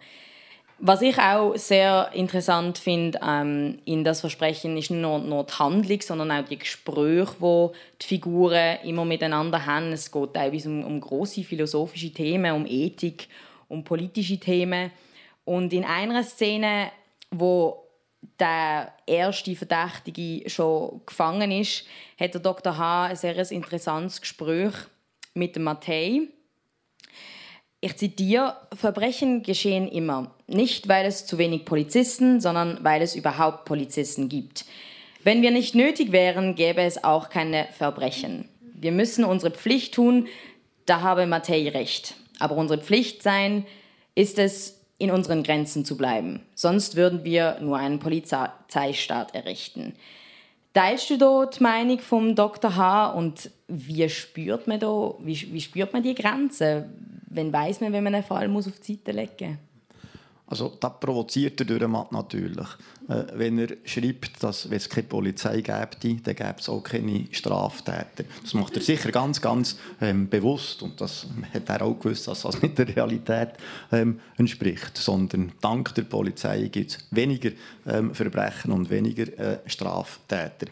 [0.84, 5.54] Was ich auch sehr interessant finde ähm, in das Versprechen ist nicht nur, nur die
[5.54, 7.68] Handlung, sondern auch die Gespräche, die
[8.02, 9.92] die Figuren immer miteinander haben.
[9.92, 13.28] Es geht teilweise um, um große philosophische Themen, um Ethik,
[13.68, 14.90] um politische Themen.
[15.46, 16.92] Und in einer Szene,
[17.30, 17.84] wo
[18.40, 21.86] der erste Verdächtige schon gefangen ist,
[22.20, 22.76] hat der Dr.
[22.76, 23.06] H.
[23.06, 24.74] ein sehr interessantes Gespräch
[25.36, 26.22] mit dem Mattei.
[27.84, 30.36] Ich zitiere, Verbrechen geschehen immer.
[30.46, 34.66] Nicht, weil es zu wenig Polizisten, sondern weil es überhaupt Polizisten gibt.
[35.24, 38.48] Wenn wir nicht nötig wären, gäbe es auch keine Verbrechen.
[38.62, 40.28] Wir müssen unsere Pflicht tun,
[40.86, 42.14] da habe Mattei recht.
[42.40, 43.66] Aber unsere Pflicht sein
[44.14, 46.42] ist es, in unseren Grenzen zu bleiben.
[46.54, 49.96] Sonst würden wir nur einen Polizeistaat errichten.
[50.76, 52.76] Teilst du da die Meinung vom Dr.
[52.76, 53.10] H.
[53.12, 56.88] und wie spürt man da, wie, wie spürt man die Grenze?
[57.34, 59.58] Wenn weiß man, wenn man einen Fall muss auf die Seite legen?
[60.52, 62.68] Also das provoziert der Dürrematt natürlich.
[63.08, 67.28] Äh, wenn er schreibt, dass wenn es keine Polizei gäbe, dann gäbe es auch keine
[67.32, 68.26] Straftäter.
[68.42, 72.42] Das macht er sicher ganz, ganz ähm, bewusst und das hat er auch gewusst, dass
[72.42, 73.52] das nicht der Realität
[73.94, 77.52] ähm, entspricht, sondern dank der Polizei gibt es weniger
[77.88, 80.68] ähm, Verbrechen und weniger äh, Straftäter.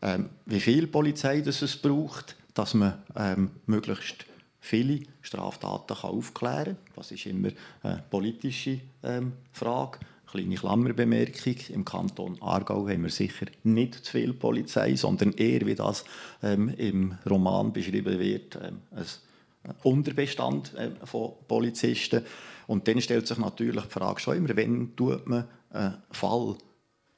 [0.00, 4.26] Ähm, wie viel Polizei das es braucht, dass man ähm, möglichst
[4.64, 6.94] viele Straftaten kann aufklären kann.
[6.96, 7.50] Das ist immer
[7.82, 9.98] eine politische ähm, Frage.
[10.30, 11.56] Kleine Klammerbemerkung.
[11.68, 16.04] Im Kanton Aargau haben wir sicher nicht zu viel Polizei, sondern eher, wie das
[16.42, 22.24] ähm, im Roman beschrieben wird, ähm, ein Unterbestand äh, von Polizisten.
[22.66, 26.56] Und dann stellt sich natürlich die Frage schon immer, wenn tut man einen Fall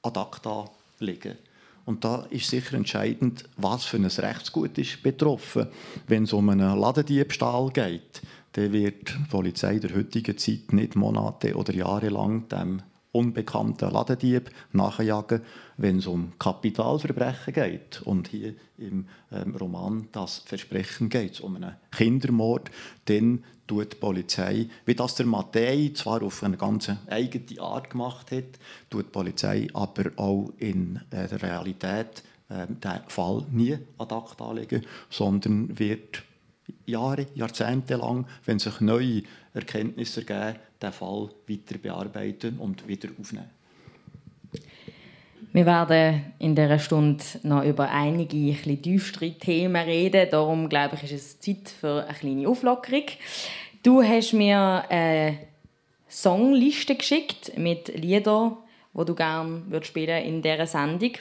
[0.03, 1.37] ad acta legen
[1.87, 5.69] und da ist sicher entscheidend, was für ein Rechtsgut ist betroffen.
[6.09, 8.21] Wenn es um einen Ladendiebstahl geht,
[8.53, 14.51] dann wird die Polizei der heutigen Zeit nicht Monate oder Jahre lang dem unbekannten Ladendieb
[14.73, 15.41] nachjagen,
[15.79, 18.03] wenn es um Kapitalverbrechen geht.
[18.03, 22.71] Und hier im ähm, Roman das Versprechen geht, um einen Kindermord,
[23.07, 28.31] dann tut die Polizei, wie das der Mattei zwar auf eine ganz eigene Art gemacht
[28.31, 28.59] hat,
[28.91, 34.49] tut die Polizei aber auch in äh, der Realität äh, den Fall nie ad acta
[34.49, 36.23] anlegen, sondern wird
[36.85, 39.23] Jahre, Jahrzehnte lang, wenn sich neue
[39.55, 43.56] Erkenntnisse ergeben, den Fall weiter bearbeiten und wieder aufnehmen.
[45.53, 50.29] Wir werden in dieser Stunde noch über einige ein tiefere Themen reden.
[50.31, 53.05] Darum glaube ich, ist es Zeit für eine kleine Auflockerung.
[53.83, 55.39] Du hast mir eine
[56.09, 58.57] Songliste geschickt mit Liedern,
[58.95, 61.13] die du gerne spielen in dieser Sendung.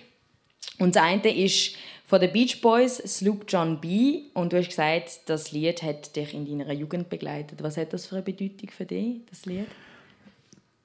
[0.80, 1.76] Und das eine ist
[2.06, 4.24] von den Beach Boys, Sloop John B.
[4.34, 7.64] Und du hast gesagt, das Lied hat dich in deiner Jugend begleitet.
[7.64, 9.68] Was hat das für eine Bedeutung für dich, das Lied?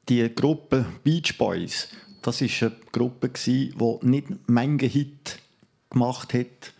[0.08, 1.88] Die Gruppe Beach Boys,
[2.22, 5.38] das ist eine Gruppe, die nicht Menge Hit
[5.90, 6.72] gemacht hat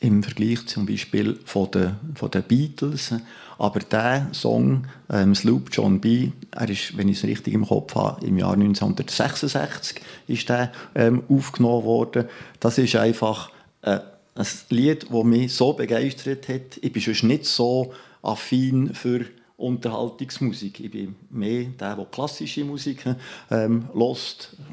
[0.00, 3.14] im Vergleich zum Beispiel von den, von den Beatles.
[3.56, 7.94] Aber der Song, ähm, Sloop John B., er ist, wenn ich es richtig im Kopf
[7.94, 12.24] habe, im Jahr 1966 ist der ähm, aufgenommen worden.
[12.58, 14.00] Das ist einfach äh,
[14.34, 16.78] ein Lied, das mich so begeistert hat.
[16.80, 17.92] Ich bin schon nicht so
[18.22, 20.80] affin für Unterhaltungsmusik.
[20.80, 23.04] Ich bin mehr der, der klassische Musik
[23.50, 23.88] ähm,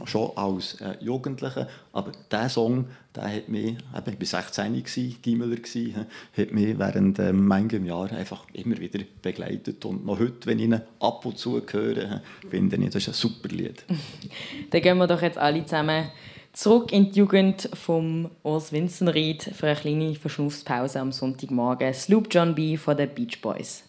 [0.06, 1.68] schon als äh, Jugendlicher.
[1.94, 7.46] Aber dieser Song, der hat mich, eben, ich war 16 Gimmeler, hat mich während ähm,
[7.48, 9.84] manchem Jahr einfach immer wieder begleitet.
[9.86, 13.14] Und noch heute, wenn ich ihn ab und zu höre, finde ich, das ist ein
[13.14, 13.84] super Lied.
[14.72, 16.10] Dann gehen wir doch jetzt alle zusammen
[16.54, 21.94] zurück in die Jugend vom Urs Winzenried für eine kleine Verschnaufspause am Sonntagmorgen.
[21.94, 22.76] Sloop John B.
[22.76, 23.89] von den Beach Boys.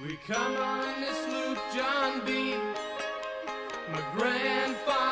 [0.00, 2.54] We come on this sloop, John B.
[3.90, 5.07] My grandfather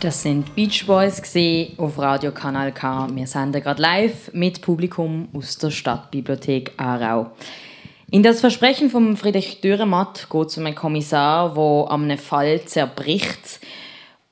[0.00, 1.20] Das sind Beach Boys
[1.76, 3.06] auf Radio Kanal K.
[3.14, 7.32] Wir senden gerade live mit Publikum aus der Stadtbibliothek Aarau.
[8.10, 12.64] In das Versprechen von Friedrich Dürrematt geht es um einen Kommissar, der am einem Fall
[12.64, 13.60] zerbricht.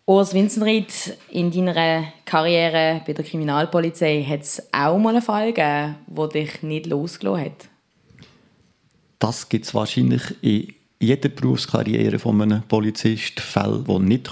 [0.07, 5.96] Urs Winzenried, in deiner Karriere bei der Kriminalpolizei hat es auch mal einen Fall gegeben,
[6.07, 7.68] der dich nicht losgelassen hat?
[9.18, 14.31] Das gibt es wahrscheinlich in jeder Berufskarriere von einem Polizist Fälle, die nicht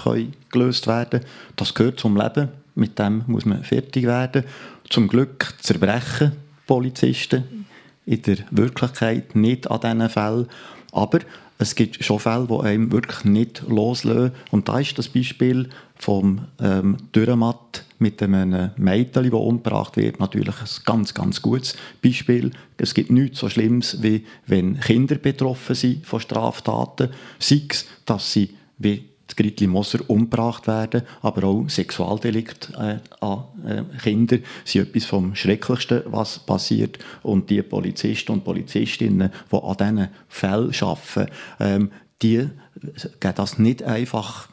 [0.51, 1.25] gelöst werden können.
[1.55, 2.49] Das gehört zum Leben.
[2.75, 4.43] Mit dem muss man fertig werden.
[4.89, 6.33] Zum Glück zerbrechen
[6.65, 7.67] Polizisten
[8.05, 10.47] in der Wirklichkeit nicht an diesen Fällen.
[10.91, 11.19] Aber
[11.57, 14.33] es gibt schon Fälle, die einem wirklich nicht loslösen.
[14.51, 20.55] Und da ist das Beispiel vom ähm, Dürrematt mit einem Mädchen, das umgebracht wird, natürlich
[20.61, 22.51] ein ganz, ganz gutes Beispiel.
[22.77, 27.09] Es gibt nichts so Schlimmes, wie wenn Kinder betroffen sind von Straftaten.
[27.39, 33.83] Sei es, dass sie wie Gritli Moser umgebracht werden, aber auch Sexualdelikte äh, an äh,
[34.01, 36.99] Kindern sind etwas vom Schrecklichsten, was passiert.
[37.23, 42.49] Und die Polizisten und Polizistinnen, die an diesen Fällen arbeiten, ähm, die
[43.19, 44.49] geben das nicht einfach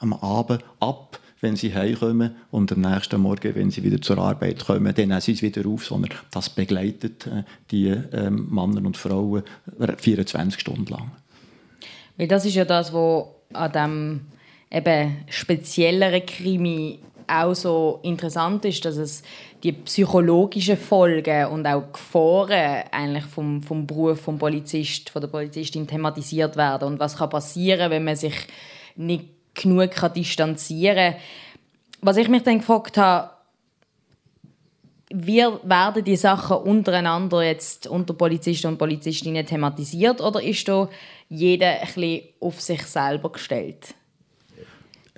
[0.00, 4.66] am Abend ab, wenn sie heimkommen und am nächsten Morgen, wenn sie wieder zur Arbeit
[4.66, 8.96] kommen, dann nehmen sie es wieder auf, sondern das begleitet äh, die ähm, Männer und
[8.96, 9.44] Frauen
[9.98, 11.12] 24 Stunden lang.
[12.16, 14.20] Weil das ist ja das, was an dem
[14.70, 19.22] eben spezielleren Krimi auch so interessant ist, dass es
[19.62, 25.86] die psychologischen Folgen und auch Gefahren eigentlich vom, vom Beruf vom Polizist, von der Polizistin
[25.86, 28.34] thematisiert werden und was kann passieren, wenn man sich
[28.96, 29.26] nicht
[29.60, 31.20] genug kann distanzieren kann.
[32.00, 33.30] Was ich mich dann gefragt habe,
[35.10, 40.88] wie werden die Sachen untereinander jetzt unter Polizisten und Polizistinnen thematisiert oder ist da
[41.28, 43.94] jeder ein bisschen auf sich selber gestellt?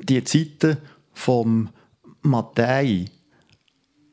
[0.00, 0.78] Die Zeiten
[1.12, 1.70] vom
[2.22, 3.06] Matthäi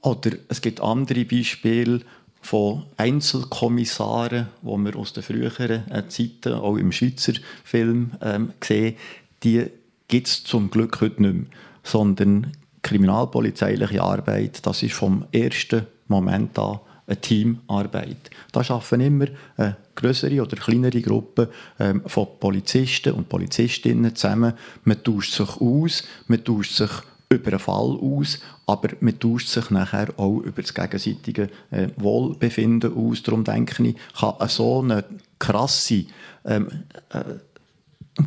[0.01, 2.01] oder es gibt andere Beispiele
[2.41, 8.95] von Einzelkommissaren, die wir aus den früheren Zeiten, auch im Schweizer Film, ähm, sehen,
[9.43, 9.67] die
[10.07, 11.45] gibt es zum Glück heute nicht mehr.
[11.83, 18.29] Sondern kriminalpolizeiliche Arbeit, das ist vom ersten Moment an eine Teamarbeit.
[18.51, 21.47] Da arbeiten immer eine größere oder kleinere Gruppen
[21.79, 24.53] ähm, von Polizisten und Polizistinnen zusammen.
[24.83, 26.91] Man tauscht sich aus, man tauscht sich
[27.29, 32.93] über einen Fall aus, aber man tauscht sich nachher auch über das gegenseitige äh, Wohlbefinden
[32.95, 33.23] aus.
[33.23, 35.03] Darum denke ich, kann so eine
[35.39, 36.05] krasse
[36.45, 36.67] ähm,
[37.09, 37.23] äh,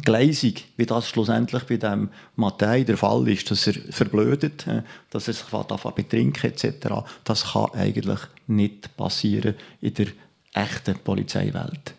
[0.05, 5.29] Gleisung, wie das schlussendlich bei dem Matthäi der Fall ist, dass er verblödet, äh, dass
[5.29, 6.89] er sich davon betrinkt etc.,
[7.25, 10.07] das kann eigentlich nicht passieren in der
[10.55, 11.95] echten Polizeiwelt.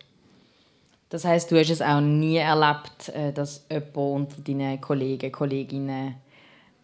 [1.09, 6.15] Das heißt, du hast es auch nie erlebt, äh, dass jemand unter deinen Kollegen, Kolleginnen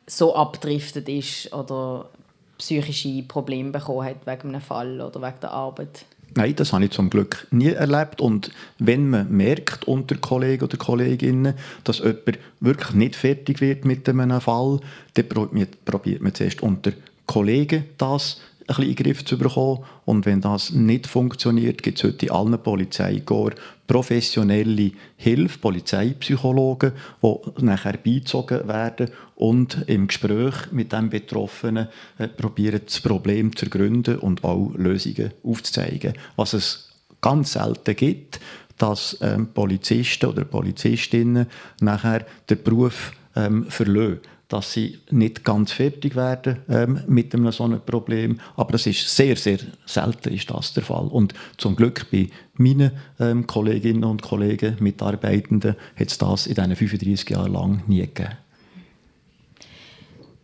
[0.05, 2.09] so abdriftet ist oder
[2.57, 6.05] psychische Probleme bekommen hat wegen einem Fall oder wegen der Arbeit?
[6.35, 8.21] Nein, das habe ich zum Glück nie erlebt.
[8.21, 14.07] Und wenn man merkt unter Kollegen oder Kolleginnen, dass jemand wirklich nicht fertig wird mit
[14.07, 14.79] einem Fall,
[15.15, 15.27] dann
[15.85, 16.91] probiert man zuerst unter
[17.25, 19.84] Kollegen das ein bisschen in den Griff zu bekommen.
[20.06, 23.56] Und wenn das nicht funktioniert, gibt es heute in allen Polizeikorps
[23.88, 26.91] professionelle Hilfe, Polizeipsychologen,
[27.23, 33.65] die nachher beizogen werden und im Gespräch mit dem Betroffenen äh, probieren, das Problem zu
[33.65, 36.13] ergründen und auch Lösungen aufzuzeigen.
[36.36, 36.89] Was es
[37.21, 38.41] ganz selten gibt,
[38.77, 41.47] dass ähm, Polizisten oder Polizistinnen
[41.80, 47.65] nachher den Beruf ähm, verlassen dass sie nicht ganz fertig werden ähm, mit einem so
[47.65, 48.39] einem Problem.
[48.55, 51.07] Aber das ist sehr, sehr selten ist das der Fall.
[51.07, 56.75] Und zum Glück bei meinen ähm, Kolleginnen und Kollegen, Mitarbeitenden, hat es das in diesen
[56.75, 58.38] 35 Jahren lang nie gegeben.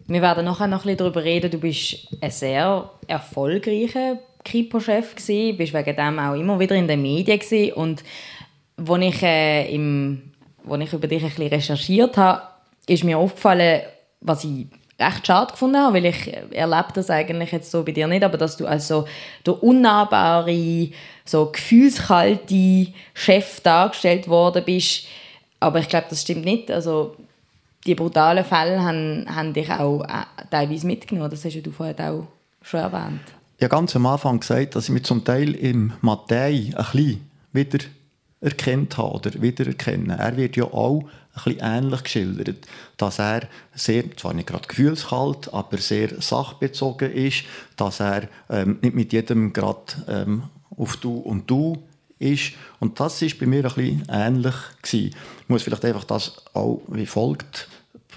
[0.08, 1.50] Wir werden nachher noch ein bisschen darüber reden.
[1.50, 7.02] Du bist ein sehr erfolgreicher Kripo-Chef gewesen, bist wegen dem auch immer wieder in den
[7.02, 7.74] Medien gewesen.
[7.74, 8.04] und
[8.76, 10.34] als ich, äh, im,
[10.68, 12.42] als ich über dich ein bisschen recherchiert habe,
[12.88, 13.82] ist mir aufgefallen,
[14.22, 14.68] was ich
[15.00, 18.38] recht schade gefunden habe, weil ich erlebe das eigentlich jetzt so bei dir nicht, aber
[18.38, 19.06] dass du also
[19.46, 20.90] der unnahbare,
[21.26, 25.08] so gefühlskalte Chef dargestellt worden bist.
[25.60, 26.70] Aber ich glaube, das stimmt nicht.
[26.70, 27.16] Also
[27.86, 31.30] die brutalen Fälle haben, haben dich auch äh, teilweise mitgenommen.
[31.30, 32.28] Das hast du vorhin auch
[32.62, 33.22] schon erwähnt.
[33.60, 37.80] Habe ganz am Anfang gesagt, dass ich mich zum Teil im Matthäi ein bisschen wieder
[38.98, 40.10] habe oder wiedererkennen.
[40.10, 42.68] Er wird ja auch bisschen ähnlich geschildert,
[42.98, 47.44] dass er sehr, zwar nicht gerade gefühlskalt, aber sehr sachbezogen ist,
[47.76, 50.44] dass er ähm, nicht mit jedem gerade ähm,
[50.78, 51.84] auf Du und Du
[52.20, 52.54] ist.
[52.80, 55.16] Und das ist bei mir ein bisschen ähnlich gewesen.
[55.42, 57.68] Ich muss vielleicht einfach das auch wie folgt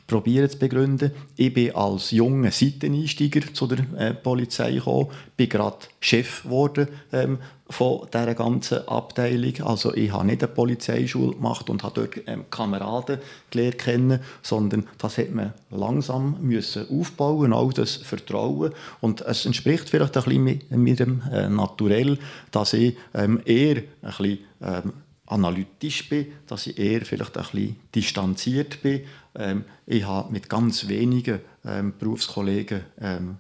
[0.06, 1.10] probieren zu begründen.
[1.36, 7.38] Ich bin als junger Seiteneinsteiger zu der äh, Polizei gekommen, bin gerade Chef geworden ähm,
[7.68, 9.60] von dieser ganzen Abteilung.
[9.62, 13.18] Also ich habe nicht eine Polizeischule gemacht und habe dort ähm, Kameraden
[13.50, 18.72] gelernt kennen, sondern das hat man langsam müssen aufbauen, auch das Vertrauen.
[19.00, 22.18] Und es entspricht vielleicht ein bisschen mit, dem äh, Naturell,
[22.50, 24.92] dass ich ähm, eher ein bisschen ähm,
[25.26, 29.02] analytisch bin, dass ich eher vielleicht ein bisschen distanziert bin.
[29.34, 33.36] Ähm, ich habe mit ganz wenigen ähm, Berufskollegen ähm,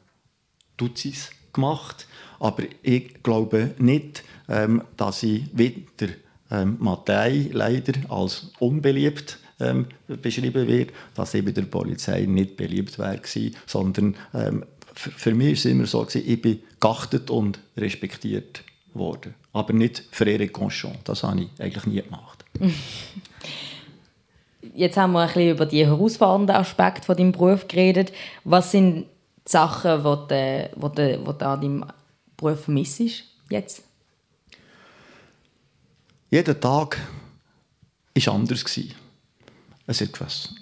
[0.76, 2.06] Dutzis gemacht,
[2.40, 6.12] aber ich glaube nicht, ähm, dass ich wieder
[6.50, 13.20] ähm, Matthäi leider als unbeliebt ähm, beschrieben wird, dass bei der Polizei nicht beliebt wäre,
[13.66, 18.62] sondern ähm, für, mich war es immer so, gewesen, ich bin geachtet und respektiert
[18.94, 19.34] worden.
[19.52, 20.96] Aber nicht für ihre Conchon.
[21.04, 22.44] Das habe ich eigentlich nie gemacht.
[24.74, 28.12] Jetzt haben wir ein bisschen über die herausfordernden Aspekte von deinem Beruf geredet.
[28.44, 29.06] Was sind die
[29.44, 31.84] Sachen, die du, die die du an deinem
[32.36, 33.00] Beruf vermisst
[33.48, 33.82] jetzt?
[36.30, 36.98] Jeder Tag
[38.14, 38.64] war anders.
[39.88, 40.54] es hat etwas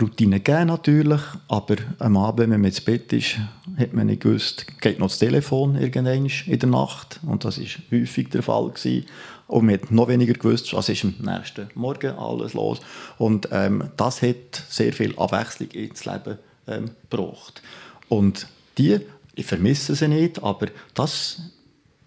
[0.00, 3.36] Routine gegeben natürlich, aber am Abend, wenn man ins Bett ist,
[3.76, 7.78] hat man nicht gewusst, geht noch das Telefon irgendwann in der Nacht und das ist
[7.90, 9.06] häufig der Fall gewesen.
[9.48, 12.80] Und man hat noch weniger gewusst, was ist am nächsten Morgen alles los.
[13.16, 17.62] Und ähm, das hat sehr viel Abwechslung ins Leben ähm, gebracht.
[18.08, 19.00] Und die,
[19.38, 21.40] ich vermisse sie nicht, aber das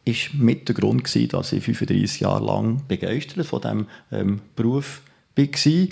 [0.04, 5.02] ist mit der Grund gewesen, dass ich 35 Jahre lang begeistert von diesem ähm, Beruf
[5.36, 5.88] war.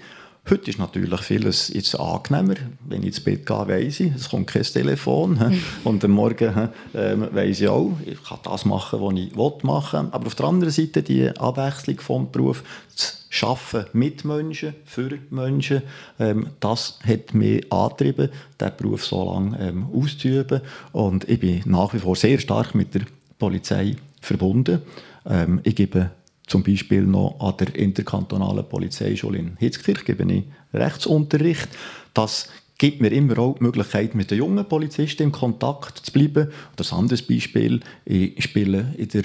[0.49, 2.55] Heute ist natürlich vieles jetzt angenehmer.
[2.87, 5.61] Wenn ich ins Bett gehe, weiss ich, es kommt kein Telefon.
[5.83, 10.09] Und am Morgen ähm, weiss ich auch, ich kann das machen, was ich machen will.
[10.11, 12.63] Aber auf der anderen Seite die Abwechslung vom Beruf,
[12.95, 15.83] das Arbeiten mit Menschen, für Menschen,
[16.19, 20.61] ähm, das hat mich angetrieben, diesen Beruf so lange ähm, auszuüben.
[20.91, 23.01] Und ich bin nach wie vor sehr stark mit der
[23.37, 24.81] Polizei verbunden.
[25.25, 26.11] Ähm, ich gebe
[26.47, 31.69] zum Beispiel noch an der interkantonalen Polizeischule in Hitzkirch gebe ich Rechtsunterricht.
[32.13, 32.49] Das
[32.79, 36.49] gibt mir immer auch die Möglichkeit, mit den jungen Polizisten in Kontakt zu bleiben.
[36.75, 39.23] Das andere Beispiel, ich spiele in der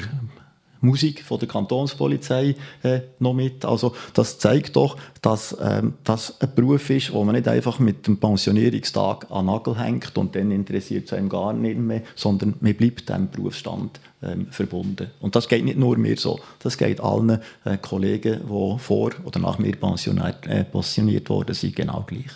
[0.85, 3.65] Musik von der Kantonspolizei äh, noch mit.
[3.65, 8.07] Also das zeigt doch, dass ähm, das ein Beruf ist, wo man nicht einfach mit
[8.07, 12.75] dem Pensionierungstag an Nagel hängt und dann interessiert es einem gar nicht mehr, sondern man
[12.75, 15.11] bleibt dem Berufsstand ähm, verbunden.
[15.21, 19.41] Und das geht nicht nur mir so, das geht allen äh, Kollegen, die vor oder
[19.41, 22.31] nach mir pensioniert, äh, pensioniert worden sind, genau gleich.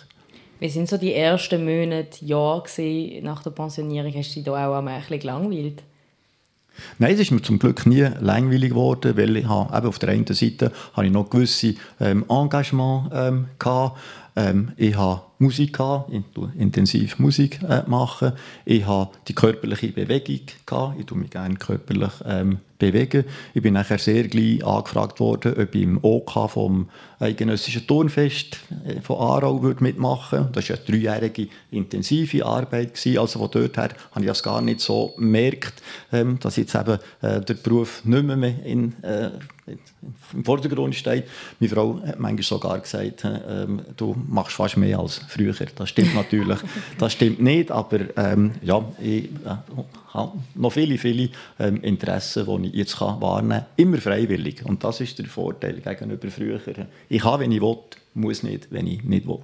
[0.59, 4.13] Wie sind so die ersten Monate, Jahre nach der Pensionierung?
[4.13, 5.83] Hast du dich da auch ein bisschen gelangweilt?
[6.97, 10.09] Nein, es ist mir zum Glück nie langweilig geworden, weil ich habe, eben auf der
[10.09, 13.97] einen Seite habe ich noch gewisse ähm, Engagement ähm, gehabt.
[14.35, 16.23] Ähm, ich habe Musik gehabt, ich
[16.59, 18.33] intensiv Musik äh, machen.
[18.65, 20.99] Ich habe die körperliche Bewegung gehabt.
[20.99, 23.23] Ich tue mich gerne körperlich ähm, bewegen.
[23.53, 28.99] Ich bin nachher sehr gleich angefragt worden, ob ich im OK vom Eidgenössischen Turnfest äh,
[29.01, 30.51] von Aarau mitmachen würde.
[30.53, 32.95] Das war eine dreijährige intensive Arbeit.
[32.95, 33.19] Gewesen.
[33.19, 36.99] Also von dort her habe ich das gar nicht so gemerkt, ähm, dass jetzt eben
[37.21, 39.31] äh, der Beruf nicht mehr in, äh,
[40.33, 41.25] im Vordergrund steht.
[41.59, 45.53] Meine Frau hat manchmal sogar gesagt, äh, du machst fast mehr als früher.
[45.75, 46.59] Das stimmt natürlich,
[46.97, 49.57] das stimmt nicht, aber ähm, ja, ich äh,
[50.13, 53.65] habe noch viele, viele ähm, Interessen, die ich jetzt kann wahrnehmen kann.
[53.77, 54.65] Immer freiwillig.
[54.65, 56.59] Und das ist der Vorteil gegenüber früher.
[57.09, 57.77] Ich kann, wenn ich will,
[58.13, 59.39] muss nicht, wenn ich nicht will.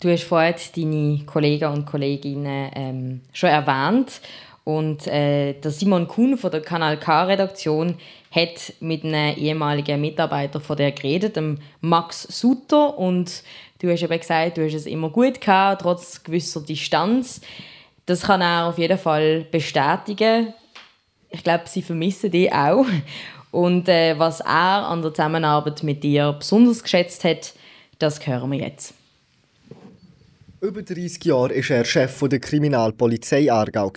[0.00, 4.20] Du hast vorhin deine Kollegen und Kolleginnen ähm, schon erwähnt.
[4.64, 7.96] Und äh, der Simon Kuhn von der Kanal K-Redaktion
[8.34, 12.98] hat mit einem ehemaligen Mitarbeiter von der geredet, dem Max Sutter.
[12.98, 13.42] Und
[13.80, 17.40] du hast eben gesagt, du hast es immer gut gehabt, trotz gewisser Distanz.
[18.06, 20.52] Das kann er auf jeden Fall bestätigen.
[21.30, 22.86] Ich glaube, sie vermissen dich auch.
[23.50, 27.54] Und äh, was er an der Zusammenarbeit mit dir besonders geschätzt hat,
[28.00, 28.94] das hören wir jetzt.
[30.64, 33.92] Über 30 Jahre war er Chef der Kriminalpolizei Aargau.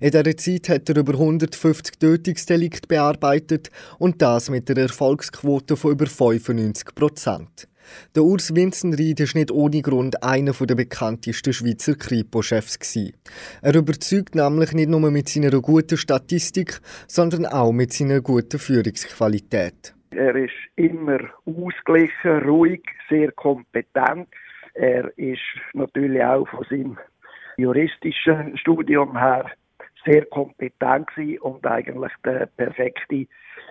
[0.00, 5.90] In dieser Zeit hat er über 150 Tötungsdelikte bearbeitet und das mit einer Erfolgsquote von
[5.90, 7.68] über 95 Prozent.
[8.14, 12.78] Der Urs Winzenried ist nicht ohne Grund einer der bekanntesten Schweizer Kripo-Chefs.
[13.62, 16.78] Er überzeugt nämlich nicht nur mit seiner guten Statistik,
[17.08, 19.94] sondern auch mit seiner guten Führungsqualität.
[20.10, 24.28] Er ist immer ausgeglichen, ruhig, sehr kompetent.
[24.74, 25.40] Er ist
[25.74, 26.98] natürlich auch von seinem
[27.56, 29.50] juristischen Studium her
[30.04, 31.08] sehr kompetent
[31.40, 33.26] und eigentlich der perfekte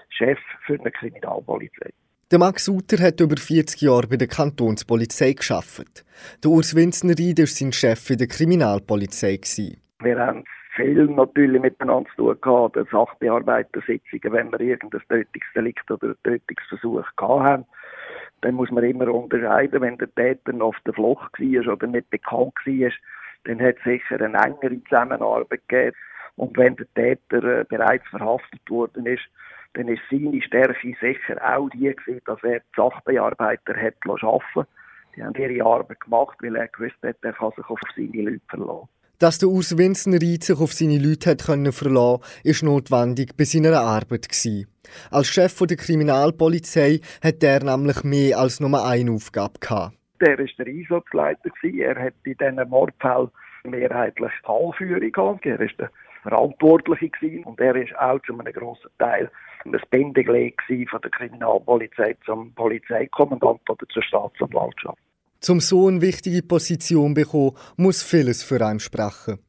[0.10, 1.92] Chef für eine Kriminalpolizei.
[2.30, 6.06] Der Max Suter hat über 40 Jahre bei der Kantonspolizei geschafft.
[6.44, 9.40] Der Urs Winzenried war sein Chef in der Kriminalpolizei.
[10.02, 10.44] Wir haben
[10.76, 17.66] viel natürlich miteinander zu tun gehabt, Sachbearbeitersitzungen, wenn wir irgendein Tötungsdelikt oder Tötungsversuch gehabt haben.
[18.42, 22.10] Dann muss man immer unterscheiden, wenn der Täter noch auf der Flucht war oder nicht
[22.10, 22.92] bekannt war,
[23.46, 25.96] dann hat es sicher eine engere Zusammenarbeit gegeben.
[26.36, 29.24] Und wenn der Täter äh, bereits verhaftet worden ist,
[29.74, 34.68] dann ist seine Stärke sicher auch die gewesen, dass er die Sachbearbeiter hat arbeiten
[35.16, 38.42] Die haben ihre Arbeit gemacht, weil er gewusst hat, er kann sich auf seine Leute
[38.50, 38.90] verlassen.
[39.20, 43.80] Dass der Urs Winzenried sich auf seine Leute hat können verlassen ist notwendig bei seiner
[43.80, 44.30] Arbeit.
[44.30, 44.68] Gewesen.
[45.10, 49.98] Als Chef der Kriminalpolizei hat er nämlich mehr als nur eine Aufgabe gehabt.
[50.20, 51.50] Er war der Einsatzleiter.
[51.64, 53.30] Er hat in diesen Mordfällen
[53.64, 55.46] mehrheitlich Fallführung gehabt.
[55.48, 55.92] Er war der
[56.22, 57.44] Verantwortliche gewesen.
[57.46, 59.32] und er ist auch zu einem grossen Teil
[59.66, 60.56] das Bindeglied
[60.90, 65.00] von der Kriminalpolizei zum Polizeikommandant oder zur Staatsanwaltschaft.
[65.40, 69.40] Zum so eine wichtige Position bekommen, muss vieles für einen sprechen.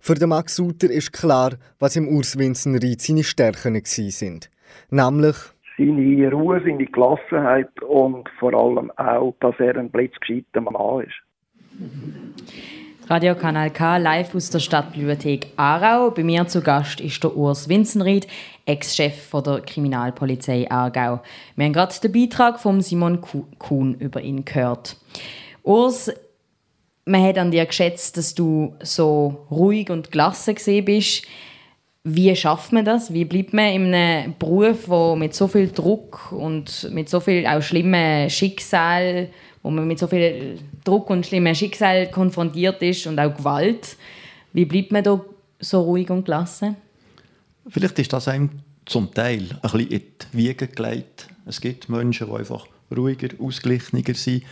[0.00, 4.50] Für den Max Suter ist klar, was im Urs Winzenried seine Stärken sind.
[4.90, 5.36] Nämlich
[5.78, 11.14] seine Ruhe, seine Gelassenheit und vor allem auch, dass er ein blitzgescheiter Mann ist.
[13.08, 16.10] Radio Kanal K live aus der Stadtbibliothek Aarau.
[16.10, 18.26] Bei mir zu Gast ist der Urs Winzenried,
[18.64, 21.20] Ex-Chef der Kriminalpolizei Aargau.
[21.54, 23.20] Wir haben gerade den Beitrag von Simon
[23.60, 24.96] Kuhn über ihn gehört.
[25.62, 26.10] Urs,
[27.04, 31.26] man hat an dir geschätzt, dass du so ruhig und gelassen bist.
[32.02, 33.14] Wie schafft man das?
[33.14, 37.46] Wie bleibt man in einem Beruf, wo mit so viel Druck und mit so viel
[37.46, 39.28] auch schlimmen Schicksal
[39.66, 43.96] wo man mit so viel Druck und schlimmen Schicksal konfrontiert ist und auch Gewalt.
[44.52, 45.20] Wie bleibt man da
[45.58, 46.76] so ruhig und gelassen?
[47.68, 48.50] Vielleicht ist das einem
[48.84, 50.02] zum Teil ein bisschen in
[50.32, 51.26] die Wiege gelegt.
[51.46, 54.44] Es gibt Menschen, die einfach ruhiger, ausgeglichener sind.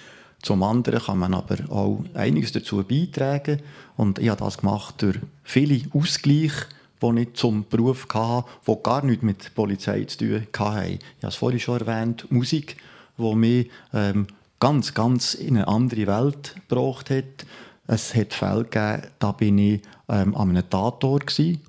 [0.42, 3.60] Zum anderen kann man aber auch einiges dazu beitragen.
[3.96, 6.66] Und ich habe das gemacht durch viele Ausgleiche,
[7.00, 10.98] die ich zum Beruf hatte, die gar nichts mit der Polizei zu tun hatten.
[11.18, 12.78] Ich habe es vorhin schon erwähnt, Musik,
[13.16, 14.26] die mich ähm,
[14.60, 17.46] ganz, ganz in eine andere Welt gebracht hat.
[17.86, 21.60] Es hat Fälle gegeben, da bin ich ähm, an einem Tatort gewesen,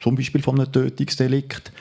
[0.00, 1.72] zum Beispiel von einem Tötungsdelikt,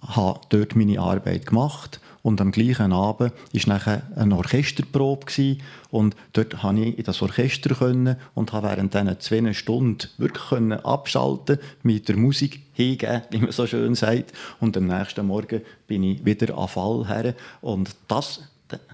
[0.00, 6.16] habe dort meine Arbeit gemacht und am gleichen Abend war nachher eine Orchesterprobe gewesen, und
[6.32, 10.84] dort konnte ich in das Orchester können und habe während diesen zwei Stunden wirklich können
[10.84, 14.32] abschalten, mit der Musik hingeben, wie man so schön sagt.
[14.60, 17.34] Und am nächsten Morgen bin ich wieder an Fall her.
[17.60, 18.40] Und das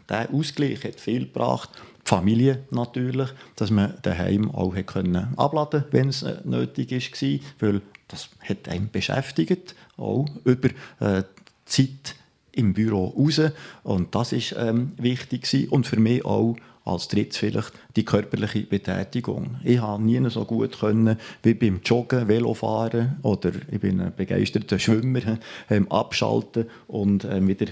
[0.08, 1.70] der Ausgleich hat viel gebracht.
[2.04, 7.82] Die Familie natürlich, dass man daheim auch können abladen wenn es äh, nötig war, weil
[8.08, 10.68] das hat einen beschäftigt, auch über
[11.00, 11.24] äh,
[11.66, 12.14] Zeit
[12.52, 13.40] im Büro raus.
[13.82, 15.68] Und das ist ähm, wichtig gewesen.
[15.68, 16.56] und für mich auch
[16.88, 19.56] als drittes vielleicht die körperliche Betätigung.
[19.62, 24.78] Ich habe nie so gut können wie beim Joggen, Velofahren oder ich bin ein begeisterter
[24.78, 25.38] Schwimmer,
[25.70, 27.66] ähm, abschalten und ähm, wieder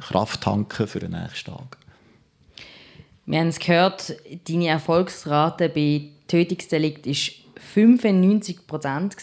[0.00, 1.76] Kraft tanken für den nächsten Tag.
[3.26, 4.16] Wir haben es gehört,
[4.48, 7.14] deine Erfolgsrate bei Tötungsdelikt war
[7.74, 9.16] 95 Prozent.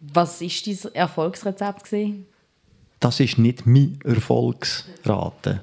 [0.00, 1.94] Was war dein Erfolgsrezept?
[3.00, 5.60] Das ist nicht meine Erfolgsrate.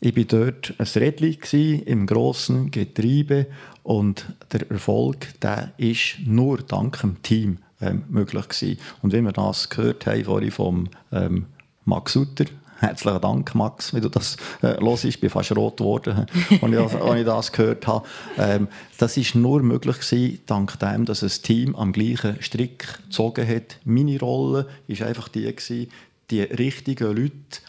[0.00, 3.46] Ich war dort ein Rädchen im grossen Getriebe
[3.82, 8.78] und der Erfolg der ist nur dank dem Team ähm, möglich gewesen.
[9.02, 11.46] Und wie wir das gehört haben vorhin vom ähm,
[11.84, 12.44] Max Sutter,
[12.78, 17.00] Herzlichen Dank, Max, wie du das äh, los Ich bin fast rot geworden, als ich,
[17.00, 18.06] als ich das gehört habe.
[18.38, 18.68] Ähm,
[18.98, 23.78] das ist nur möglich gewesen, dank dem, dass ein Team am gleichen Strick gezogen hat.
[23.84, 25.90] Meine Rolle war einfach die gewesen,
[26.30, 27.60] die richtigen Leute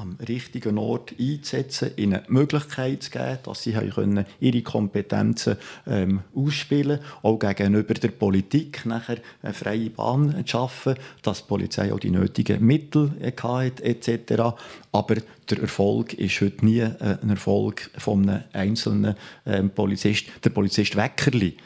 [0.00, 6.20] am richtigen Ort einzusetzen, ihnen die Möglichkeit zu geben, dass sie können ihre Kompetenzen ähm,
[6.34, 11.92] ausspielen können, auch gegenüber der Politik nachher eine freie Bahn zu schaffen, dass die Polizei
[11.92, 14.56] auch die nötigen Mittel hat etc.
[14.92, 15.16] Aber
[15.50, 20.26] der Erfolg ist heute nie äh, ein Erfolg von einem einzelnen ähm, Polizist.
[20.44, 21.56] Der Polizist Weckerli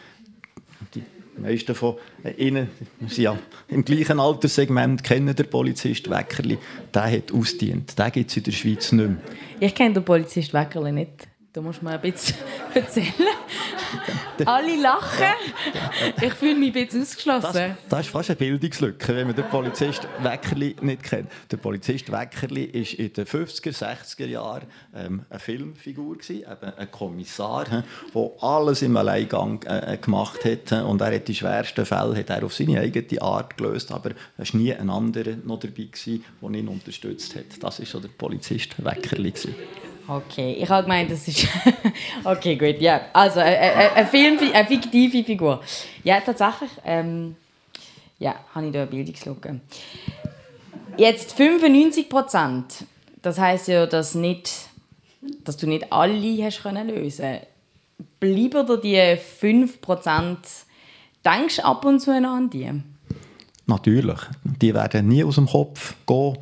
[1.36, 1.96] die meisten von
[2.36, 2.68] Ihnen
[3.00, 6.58] sind ja im gleichen Alterssegment, kennen den Polizist Weckerli.
[6.92, 7.98] Der hat ausdient.
[7.98, 9.16] Den gibt es in der Schweiz nicht mehr.
[9.60, 11.28] Ich kenne den Polizist Weckerli nicht.
[11.54, 12.36] Da musst du mir ein bisschen
[12.74, 13.12] erzählen.
[14.44, 15.24] Alle lachen.
[16.20, 17.52] Ich fühle mich ein bisschen ausgeschlossen.
[17.52, 21.30] Das, das, ist fast eine Bildungslücke, wenn man den Polizist Weckerli nicht kennt.
[21.52, 26.90] Der Polizist Weckerli war in den 50er, 60er Jahren ähm, eine Filmfigur, gewesen, eben ein
[26.90, 30.72] Kommissar, der alles im Alleingang äh, gemacht hat.
[30.84, 34.52] Und er hat die schwersten Fälle hat er auf seine eigene Art gelöst, aber es
[34.52, 37.44] war nie ein anderer noch dabei, gewesen, der ihn unterstützt hat.
[37.60, 39.30] Das war so der Polizist Weckerli.
[39.30, 39.54] Gewesen.
[40.06, 41.48] Okay, ich habe gemeint, das ist.
[42.24, 43.00] okay, gut, ja.
[43.12, 45.62] Also, eine, Film, eine fiktive Figur.
[46.02, 46.70] Ja, tatsächlich.
[46.84, 47.36] Ähm,
[48.18, 49.60] ja, habe ich da eine Bildungslücke.
[50.96, 52.84] Jetzt 95 Prozent.
[53.22, 54.50] Das heißt ja, dass, nicht,
[55.44, 57.38] dass du nicht alle hast können lösen
[58.20, 60.40] Bleiben dir die 5 Prozent.
[61.24, 62.70] Denkst du ab und zu an die?
[63.66, 64.20] Natürlich.
[64.60, 66.38] Die werden nie aus dem Kopf gehen.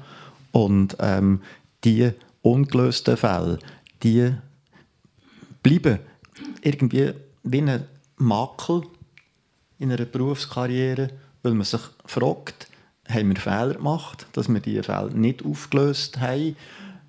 [0.50, 1.40] Und ähm,
[1.84, 2.12] die
[2.42, 3.58] ungelösten Fälle,
[4.02, 4.32] die
[5.62, 5.98] bleiben
[6.62, 7.12] irgendwie
[7.44, 7.84] wie ein
[8.16, 8.82] Makel
[9.78, 11.10] in einer Berufskarriere,
[11.42, 12.68] weil man sich fragt,
[13.08, 16.56] haben wir Fehler gemacht, dass wir diese Fälle nicht aufgelöst haben?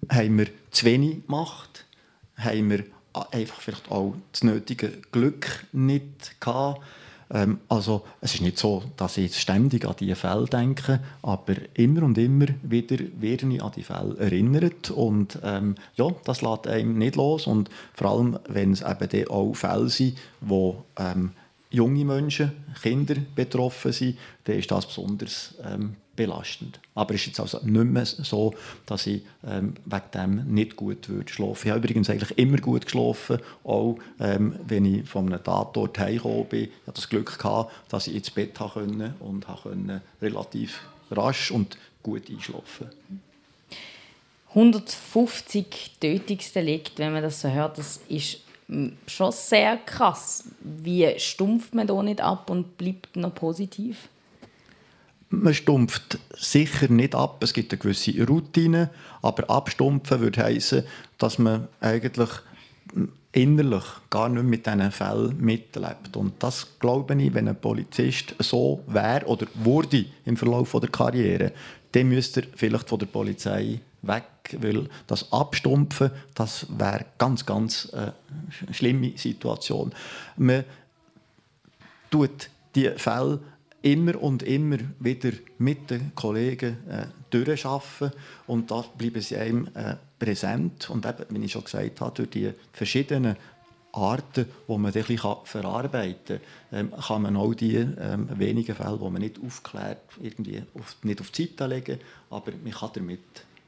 [0.09, 1.86] Haben wir zu wenig gemacht?
[2.38, 2.84] Haben wir
[3.31, 6.81] einfach vielleicht auch das nötige Glück nicht gehabt?
[7.32, 12.03] Ähm, also es ist nicht so, dass ich ständig an diese Fälle denke, aber immer
[12.03, 16.97] und immer wieder werde ich an die Fälle erinnert und ähm, ja, das lässt einem
[16.97, 21.32] nicht los und vor allem, wenn es eben auch Fälle sind, die ähm,
[21.69, 22.51] junge Menschen,
[22.82, 26.80] Kinder betroffen sind, dann ist das besonders ähm, belastend.
[26.95, 28.53] Aber es ist jetzt also nicht mehr so,
[28.86, 31.68] dass ich ähm, wegen dem nicht gut würde schlafen.
[31.68, 36.45] Ich habe übrigens eigentlich immer gut geschlafen, auch ähm, wenn ich von einem Tatort heimgekommen
[36.45, 36.64] bin.
[36.64, 41.78] Ich hatte das Glück gehabt, dass ich ins Bett konnte und konnte relativ rasch und
[42.03, 42.89] gut einschlafen.
[44.49, 48.41] 150 Tötungsdelikte, wenn man das so hört, das ist
[49.07, 50.45] schon sehr krass.
[50.59, 54.09] Wie stumpft man da nicht ab und bleibt noch positiv?
[55.36, 57.43] Man stumpft sicher nicht ab.
[57.43, 58.91] Es gibt eine gewisse Routine,
[59.23, 60.84] aber abstumpfen würde heißen,
[61.17, 62.29] dass man eigentlich
[63.31, 66.15] innerlich gar nicht mit diesen Fällen mitlebt.
[66.15, 71.51] Und das glaube ich, wenn ein Polizist so wäre oder wurde im Verlauf der Karriere,
[71.93, 74.25] dann müsste er vielleicht von der Polizei weg,
[74.59, 78.11] weil das Abstumpfen, das wäre ganz, ganz äh,
[78.71, 79.93] schlimme Situation.
[80.38, 80.63] Man
[82.11, 83.39] tut die Fälle
[83.84, 88.11] immer und immer wieder mit den Kollegen äh, durchschaffen
[88.47, 92.29] und da bleiben sie einem äh, präsent und eben, wie ich schon gesagt habe, durch
[92.29, 93.36] die verschiedenen
[93.91, 99.09] Arten, die man ein verarbeiten kann, ähm, kann man auch die ähm, wenigen Fälle, die
[99.09, 103.19] man nicht aufklärt, irgendwie auf, nicht auf die Seite legen, aber man kann damit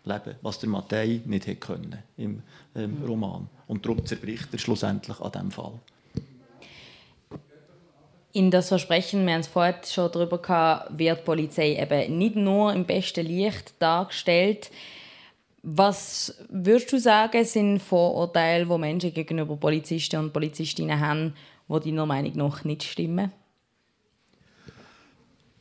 [0.06, 2.42] leben, was der Mattei nicht hätte können im
[2.76, 3.50] ähm, Roman.
[3.68, 5.74] Und darum zerbricht er schlussendlich an diesem Fall.
[8.36, 12.36] In das Versprechen, wir haben es vorher schon darüber gehabt, wird die Polizei eben nicht
[12.36, 14.72] nur im besten Licht dargestellt.
[15.64, 21.34] Was würdest du sagen, sind Vorurteile, die Menschen gegenüber Polizisten und Polizistinnen haben,
[21.70, 23.32] die deiner Meinung nach nicht stimmen?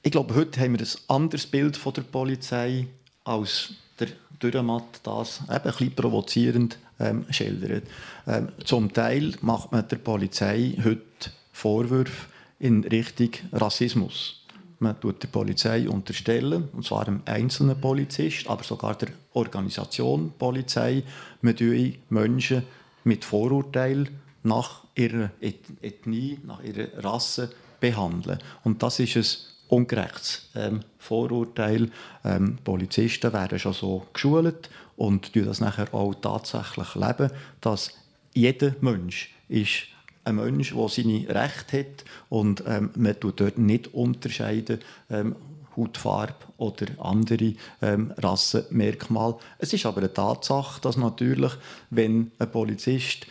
[0.03, 2.89] Ich glaube, heute haben wir ein anderes Bild von der Polizei,
[3.23, 4.09] als der
[4.43, 7.85] Dürrematt das eben ein bisschen provozierend ähm, schildert.
[8.27, 14.45] Ähm, zum Teil macht man der Polizei heute Vorwürfe, in Richtung Rassismus.
[14.79, 21.03] Man tut der Polizei unterstellen, und zwar einem einzelnen Polizist, aber sogar der Organisation Polizei,
[21.41, 22.65] man tue Menschen
[23.05, 24.09] mit Vorurteil
[24.43, 27.51] nach ihrer Ethnie, nach ihrer Rasse
[27.81, 28.39] behandeln.
[28.63, 29.27] Und das ist ein
[29.69, 31.91] ungerechtes ähm, Vorurteil.
[32.25, 37.31] Ähm, Polizisten werden schon so geschult und das nachher auch tatsächlich leben,
[37.61, 37.91] dass
[38.35, 39.94] jeder Mensch ist
[40.25, 45.37] ein Mensch, der seine Rechte hat und ähm, man tut dort nicht unterscheiden, ähm,
[45.77, 49.37] Hautfarbe oder andere ähm, Rassenmerkmale.
[49.59, 51.53] Es ist aber eine Tatsache, dass natürlich,
[51.91, 53.27] wenn ein Polizist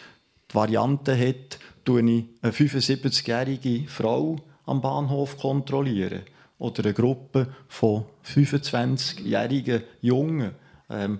[0.51, 6.21] die Variante hat, eine 75-jährige Frau am Bahnhof kontrollieren
[6.59, 10.51] oder eine Gruppe von 25-jährigen Jungen,
[10.89, 11.19] ähm,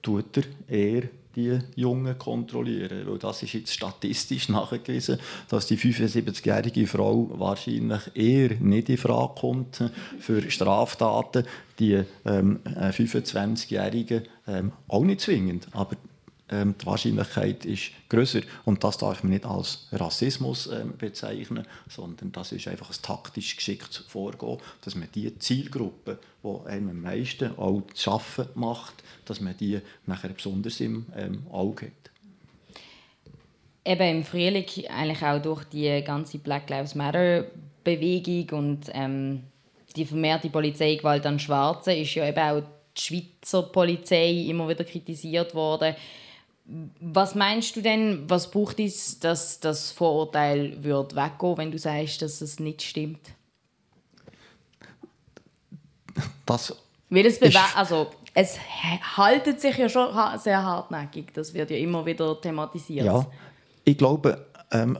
[0.00, 1.02] tut er eher
[1.38, 3.06] die Jungen kontrollieren.
[3.06, 5.18] Weil das ist jetzt statistisch nachgewiesen,
[5.48, 9.84] dass die 75-jährige Frau wahrscheinlich eher nicht in Frage kommt
[10.18, 11.44] für Straftaten.
[11.78, 15.68] Die ähm, 25-Jährigen ähm, auch nicht zwingend.
[15.72, 15.96] Aber
[16.50, 22.32] ähm, die Wahrscheinlichkeit ist größer und das darf man nicht als Rassismus ähm, bezeichnen, sondern
[22.32, 27.56] das ist einfach ein taktisch geschicktes Vorgehen, dass man die Zielgruppe, die einem am meisten
[27.58, 28.94] auch zu schaffen macht,
[29.26, 31.92] dass man die nachher besonders im ähm, Auge hat.
[33.84, 37.46] Eben im Frühling eigentlich auch durch die ganze Black Lives Matter
[37.84, 39.44] Bewegung und ähm,
[39.96, 42.62] die vermehrte Polizeigewalt an Schwarzen ist ja eben auch
[42.96, 45.94] die Schweizer Polizei immer wieder kritisiert worden
[47.00, 52.20] was meinst du denn, was braucht es, dass das Vorurteil wird weggehen, wenn du sagst,
[52.20, 53.20] dass es nicht stimmt?
[56.44, 56.74] Das
[57.08, 57.40] Weil es,
[57.74, 58.58] also, es
[59.16, 61.32] haltet sich ja schon sehr hartnäckig.
[61.32, 63.06] Das wird ja immer wieder thematisiert.
[63.06, 63.26] Ja,
[63.84, 64.98] ich glaube, ähm,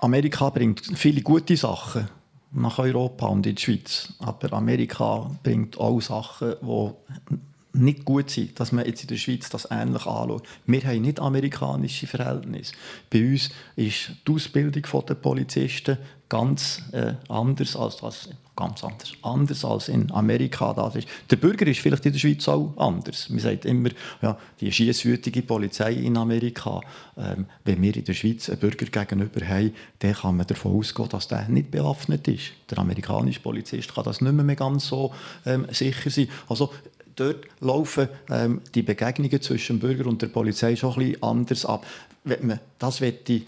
[0.00, 2.08] Amerika bringt viele gute Sachen
[2.52, 4.14] nach Europa und in die Schweiz.
[4.18, 7.38] Aber Amerika bringt auch Sachen, die
[7.74, 10.46] nicht gut sein, dass man jetzt in der Schweiz das ähnlich anschaut.
[10.66, 12.74] Wir haben nicht amerikanische Verhältnisse.
[13.10, 15.98] Bei uns ist die Ausbildung der Polizisten
[16.28, 21.08] ganz äh, anders als das, ganz anders, anders als in Amerika das ist.
[21.30, 23.28] Der Bürger ist vielleicht in der Schweiz auch anders.
[23.28, 23.90] Man sagt immer,
[24.22, 26.80] ja, die schiesswütige Polizei in Amerika.
[27.18, 31.10] Ähm, wenn wir in der Schweiz einen Bürger gegenüber haben, dann kann man davon ausgehen,
[31.10, 32.52] dass der nicht bewaffnet ist.
[32.70, 35.12] Der amerikanische Polizist kann das nicht mehr ganz so
[35.44, 36.28] ähm, sicher sein.
[36.48, 36.70] Also
[37.16, 41.66] dort laufen ähm, die Begegnungen zwischen dem Bürger und der Polizei schon ein bisschen anders
[41.66, 41.86] ab.
[42.24, 43.42] Wenn man das möchte,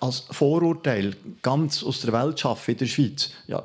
[0.00, 3.62] als Vorurteil ganz aus der Welt schaffen in der Schweiz, ja,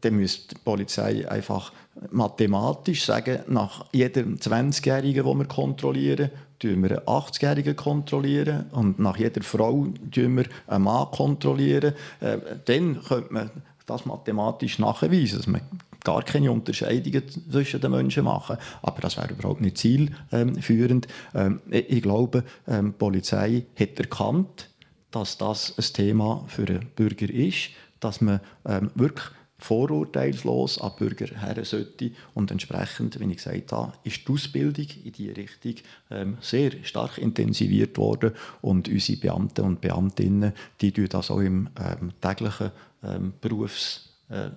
[0.00, 1.72] dann müsste die Polizei einfach
[2.10, 9.16] mathematisch sagen, nach jedem 20-Jährigen, den wir kontrollieren, kontrollieren wir einen 80-Jährigen kontrollieren und nach
[9.16, 11.94] jeder Frau kontrollieren wir einen Mann kontrollieren.
[12.20, 13.50] Äh, dann könnte man
[13.86, 15.62] das mathematisch nachweisen, dass man
[16.04, 18.56] gar keine Unterscheidungen zwischen den Menschen machen.
[18.82, 21.08] Aber das wäre überhaupt nicht zielführend.
[21.34, 24.70] Ähm, ich glaube, ähm, die Polizei hat erkannt,
[25.10, 27.70] dass das ein Thema für den Bürger ist,
[28.00, 29.26] dass man ähm, wirklich
[29.58, 32.12] vorurteilslos an Bürger her sollte.
[32.34, 35.74] Und entsprechend, wie ich gesagt habe, ist die Ausbildung in diese Richtung
[36.10, 38.32] ähm, sehr stark intensiviert worden.
[38.60, 42.70] Und unsere Beamten und Beamtinnen, die tun das auch im ähm, täglichen
[43.02, 44.50] ähm, Berufsalltag äh,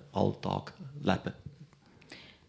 [1.02, 1.32] leben.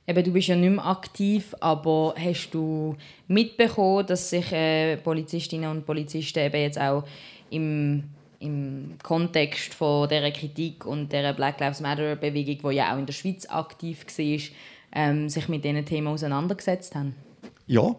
[0.06, 2.96] Eben, du bist ja nicht mehr aktiv, aber hast du
[3.28, 7.06] mitbekommen, dass sich äh, Polizistinnen und Polizisten eben jetzt auch
[7.50, 8.04] im
[8.44, 13.06] im Kontext von der Kritik und der Black Lives Matter Bewegung, die ja auch in
[13.06, 14.40] der Schweiz aktiv war,
[14.96, 17.16] ähm, sich mit diesen Themen auseinandergesetzt haben?
[17.68, 17.96] Ja,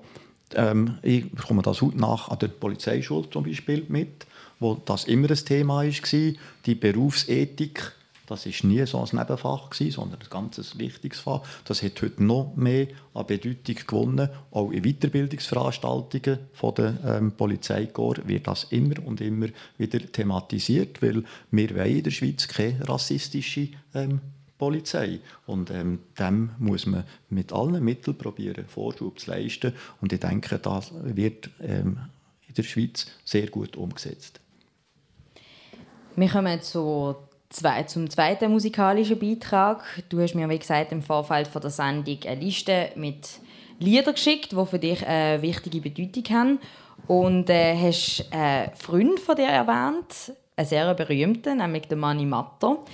[0.54, 4.26] ähm, ich bekomme das heute nach an der Polizeischule zum Beispiel mit,
[4.60, 6.32] wo das immer ein Thema war,
[6.66, 7.92] die Berufsethik
[8.26, 11.42] das war nie so ein Nebenfach, gewesen, sondern ein ganz wichtiges Fach.
[11.64, 14.28] Das hat heute noch mehr an Bedeutung gewonnen.
[14.50, 21.24] Auch in Weiterbildungsveranstaltungen von der ähm, Polizeikorps wird das immer und immer wieder thematisiert, weil
[21.50, 24.20] wir wollen in der Schweiz keine rassistische ähm,
[24.58, 25.20] Polizei.
[25.46, 29.74] Und ähm, dem muss man mit allen Mitteln probieren, Vorschub zu leisten.
[30.00, 31.98] Und ich denke, das wird ähm,
[32.48, 34.40] in der Schweiz sehr gut umgesetzt.
[36.16, 37.16] Wir kommen zu
[37.54, 39.82] zwei, zum zweiten musikalischen Beitrag.
[40.08, 43.28] Du hast mir, wie gesagt, im Vorfeld von der Sendung eine Liste mit
[43.78, 46.58] Liedern geschickt, die für dich eine wichtige Bedeutung haben.
[47.06, 52.84] Und äh, hast einen Freund von dir erwähnt, einen sehr berühmten, nämlich den Manni Matto.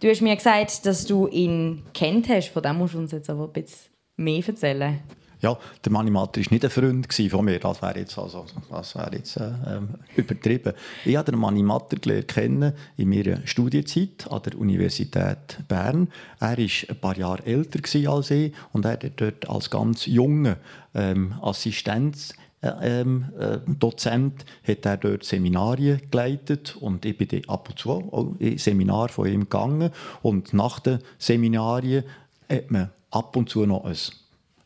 [0.00, 2.48] Du hast mir gesagt, dass du ihn kennt hast.
[2.48, 5.00] Von dem musst du uns jetzt aber ein bisschen mehr erzählen.
[5.42, 7.58] Ja, der Manimator war nicht ein Freund von mir.
[7.58, 10.72] Das wäre jetzt, also, das wäre jetzt äh, ähm, übertrieben.
[11.04, 16.08] Ich habe den Manimator kennen in meiner Studienzeit an der Universität Bern.
[16.38, 20.58] Er war ein paar Jahre älter als ich und er hat dort als ganz junger
[20.94, 27.68] ähm, Assistenz äh, ähm, äh, Dozent hat er dort Seminarien geleitet und ich bin ab
[27.68, 29.90] und zu auch in Seminar von ihm gegangen
[30.22, 32.04] und nach den Seminarien
[32.48, 33.96] hat man ab und zu noch ein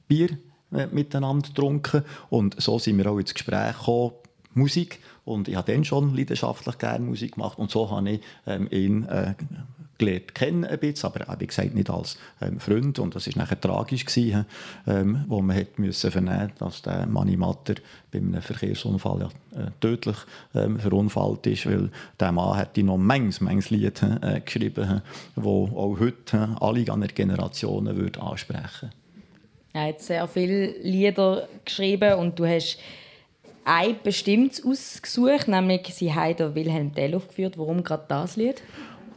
[0.07, 0.37] Bier
[0.71, 2.03] miteinander getrunken.
[2.31, 4.13] Und so sind wir auch ins Gespräch gekommen,
[4.55, 5.01] Musik.
[5.25, 7.59] Und ich habe dann schon leidenschaftlich gerne Musik gemacht.
[7.59, 9.35] Und so habe ich ähm, ihn äh,
[9.99, 12.99] gelernt kennen ein bisschen, aber wie gesagt nicht als ähm, Freund.
[12.99, 14.47] Und das war nachher tragisch, gewesen,
[14.87, 17.75] ähm, wo man hat müssen vernehmen dass der Manni Matter
[18.11, 20.17] bei einem Verkehrsunfall ja, äh, tödlich
[20.55, 21.91] ähm, verunfallt ist, weil
[22.21, 25.03] der Mann hat noch manches, manches Lied äh, geschrieben,
[25.35, 29.06] wo auch heute äh, alle Generationen würde ansprechen würde.
[29.77, 32.79] Er hat sehr viele Lieder geschrieben und du hast
[33.67, 37.59] ein bestimmtes ausgesucht, nämlich sie haben Wilhelm Tell aufgeführt.
[37.59, 38.63] Warum gerade das Lied?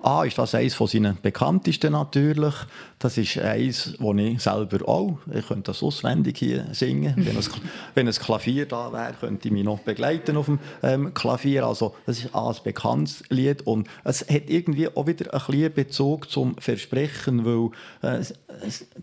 [0.04, 2.54] Ah, ist das eines von seinen bekanntesten natürlich.
[3.00, 7.14] Das ist eins, das ich selber auch, ich könnte das auswendig hier singen.
[7.16, 7.44] wenn, ein,
[7.96, 11.66] wenn ein Klavier da wäre, könnte ich mich noch begleiten auf dem ähm, Klavier.
[11.66, 16.30] Also das ist ein bekanntes Lied und es hat irgendwie auch wieder ein bisschen Bezug
[16.30, 17.70] zum Versprechen, weil
[18.02, 18.22] äh,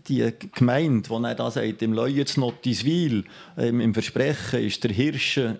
[0.07, 3.23] die Gemeinde, die da sagt, im Leuens Notiswil,
[3.57, 5.55] ähm, im Versprechen ist der Hirsch äh,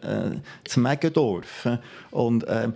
[0.63, 1.67] zu Megendorf.
[2.11, 2.73] Und ähm,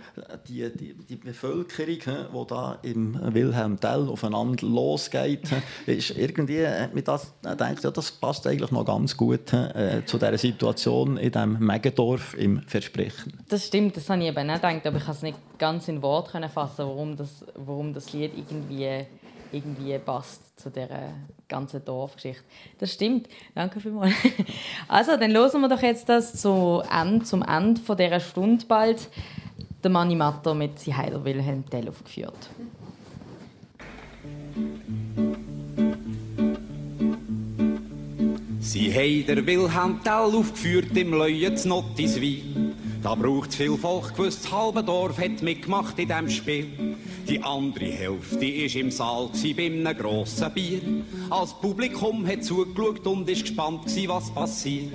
[0.48, 5.51] die, die, die Bevölkerung, die da im Wilhelm Tell aufeinander losgeht,
[5.86, 10.18] ist irgendwie, hat mir das gedacht, ja, das passt eigentlich noch ganz gut äh, zu
[10.18, 13.32] dieser Situation in diesem Megendorf im Versprechen.
[13.48, 16.02] Das stimmt, das habe ich eben auch gedacht, aber ich kann es nicht ganz in
[16.02, 19.06] Worte fassen, warum das, warum das Lied irgendwie
[19.52, 21.12] irgendwie passt zu der
[21.48, 22.42] ganzen Dorfgeschichte.
[22.78, 23.28] Das stimmt.
[23.54, 24.14] Danke vielmals.
[24.88, 29.08] Also, dann hören wir doch jetzt das zu Ende, zum Ende von dieser Stunde bald.
[29.82, 32.50] Der Manni Matto mit «Sie Heider Wilhelm Tell» aufgeführt.
[38.72, 42.72] Sie haben der Wilhelm Tell aufgeführt im Leuen Nottiswil.
[43.02, 46.96] Da braucht's viel Volk, gewusst, das halbe Dorf hat mitgemacht in dem Spiel.
[47.28, 50.80] Die andere Hälfte ist im Saal bei einem grossen Bier.
[51.28, 54.90] Als Publikum hat zugeschaut und ist gespannt was passiert.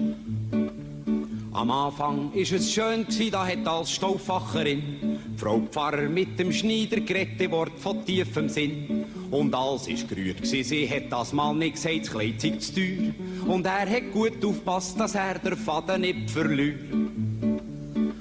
[1.51, 7.51] Am Anfang ist es schön da hat als Stauffacherin Frau Pfarrer mit dem Schneider geredet,
[7.51, 9.05] Wort von tiefem Sinn.
[9.29, 13.13] Und alles ist gerührt sie hat das mal nicht gesagt, das Kleid zu teuer.
[13.45, 16.79] Und er hat gut aufpasst, dass er der Faden nicht verliert.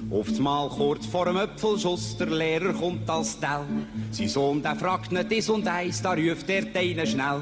[0.09, 3.65] Auf Mal kurz vor dem Öpfelschuss, der Lehrer kommt als Tell.
[4.11, 7.41] Sein Sohn, der fragt nicht dies und eins, da ruft er deinen schnell,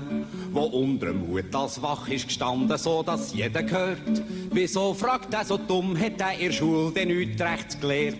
[0.52, 4.24] wo unter dem Hut als wach ist gestanden, so dass jeder gehört.
[4.52, 8.18] Wieso fragt er so dumm, hat er in der Schule denn nichts rechts gelehrt?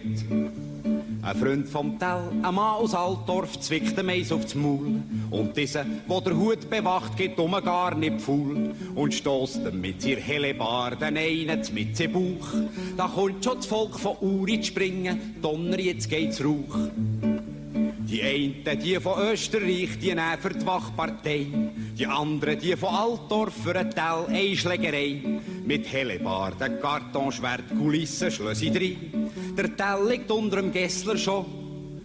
[1.26, 5.02] Ein Freund vom Tell, ein Mann aus Altdorf, zwickt dem Eis aufs Maul.
[5.32, 8.76] Und dieser, wo der Hut bewacht, geht um gar nicht faul.
[8.94, 12.48] Und stößt ihm mit seiner helle den einen mit seinem Bauch.
[12.96, 16.78] Da kommt schon das Volk von Uri zu springen, Donner, jetzt geht's Rauch.
[18.08, 21.48] Die einen, die von Österreich, die nehmen für die Wachpartei.
[21.98, 25.22] Die anderen, die von Altdorf für ein Teil Einschlägerei.
[25.66, 29.32] Mit Hellebarden, Kartonschwert, Kulissen, Schlössi drin.
[29.58, 31.46] Der Tell liegt unter dem Gessler schon,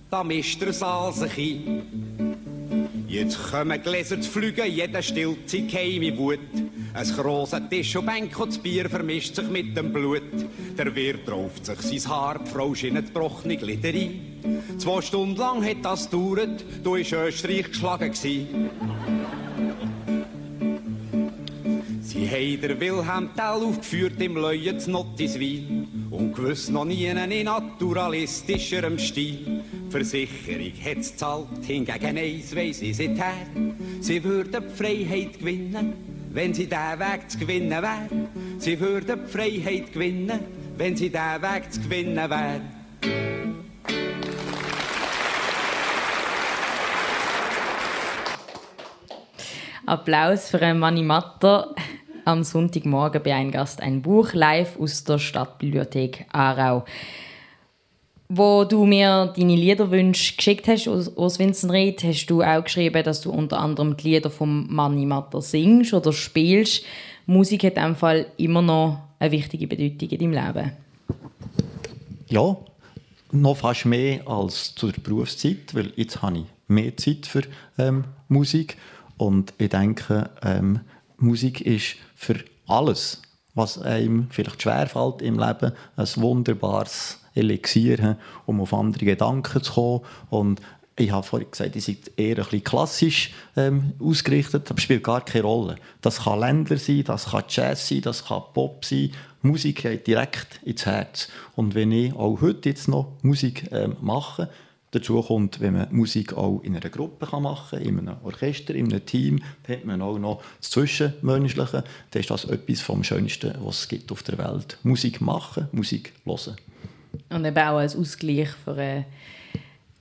[0.09, 3.07] da mischt der Saal sich ein.
[3.09, 6.39] Jetzt kommen Gläser zu fliegen, jeder stillt sich geheime Wut.
[6.95, 10.23] Ein grosser Tisch und Bänk und das Bier vermischt sich mit dem Blut.
[10.79, 14.61] Der Wirt rauft sich sein Haar, die Frau schinnet gebrochene Glieder ein.
[14.79, 18.47] Zwei Stunden lang hat das gedauert, du ist Österreich geschlagen gsi.
[22.31, 28.99] Haben der Wilhelm Tell aufgeführt im Leuen zu Nottiswil und gewiss noch nie in naturalistischerem
[28.99, 29.65] Stil.
[29.91, 33.33] Versicherung hat's zahlt, hingegen eins weiss ich seither.
[34.01, 35.93] Sie würden die Freiheit gewinnen,
[36.31, 38.09] wenn sie diesen Weg zu gewinnen wär.
[38.59, 40.41] Sie würden die Freiheit gewinnen,
[40.77, 42.61] wenn sie diesen Weg zu gewinnen wär.
[49.87, 51.75] Applaus für Manni Matter
[52.31, 56.85] am Sonntagmorgen bei einem Gast ein Buch live aus der Stadtbibliothek Aarau.
[58.29, 63.33] Wo du mir deine Liederwünsche geschickt hast aus, Vinzenried, hast du auch geschrieben, dass du
[63.33, 66.85] unter anderem die Lieder vom Manni Matter singst oder spielst.
[67.27, 70.73] Musik hat in diesem Fall immer noch eine wichtige Bedeutung in deinem Leben.
[72.29, 72.57] Ja,
[73.33, 77.43] noch fast mehr als zu der Berufszeit, weil jetzt habe ich mehr Zeit für
[77.79, 78.77] ähm, Musik
[79.17, 80.81] und ich denke, ähm,
[81.19, 83.23] Musik ist für alles,
[83.55, 90.01] was einem vielleicht schwerfällt im Leben, ein wunderbares Elixier, um auf andere Gedanken zu kommen.
[90.29, 90.61] Und
[90.97, 95.25] ich habe vorhin gesagt, ihr seid eher ein bisschen klassisch ähm, ausgerichtet, aber spielt gar
[95.25, 95.77] keine Rolle.
[96.03, 99.13] Das kann Länder sein, das kann Jazz sein, das kann Pop sein.
[99.41, 101.29] Musik geht direkt ins Herz.
[101.57, 104.51] Und wenn ich auch heute jetzt noch Musik ähm, mache,
[104.93, 108.93] Dazu kommt, wenn man Musik auch in einer Gruppe machen kann, in einem Orchester, in
[108.93, 111.85] einem Team, dann hat man auch noch das Zwischenmenschliche.
[112.11, 114.79] Dann ist das etwas vom Schönsten, was es gibt auf der Welt.
[114.83, 116.57] Musik machen, Musik hören.
[117.29, 119.05] Und eben auch als Ausgleich für einen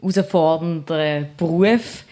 [0.01, 2.03] herausfordernden Beruf.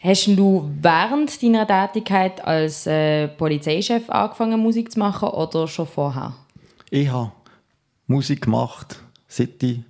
[0.00, 6.34] Hast du während deiner Tätigkeit als äh, Polizeichef angefangen, Musik zu machen oder schon vorher?
[6.90, 7.32] Ich habe
[8.06, 9.80] Musik gemacht, seit ich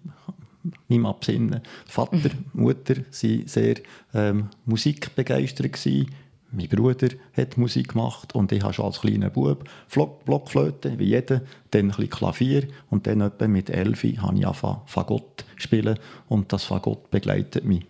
[0.88, 1.60] meinem Absinnen.
[1.86, 3.76] Vater, Mutter waren sehr
[4.14, 5.72] ähm, musikbegeistert.
[5.72, 6.10] Gewesen.
[6.54, 9.64] Mein Bruder hat Musik gemacht und ich habe schon als kleiner Bub
[10.26, 11.40] Blockflöte, wie jeder,
[11.70, 15.98] dann ein bisschen Klavier und dann etwa mit elf habe ich angefangen Fagott spielen
[16.28, 17.86] und das Fagott begleitet mich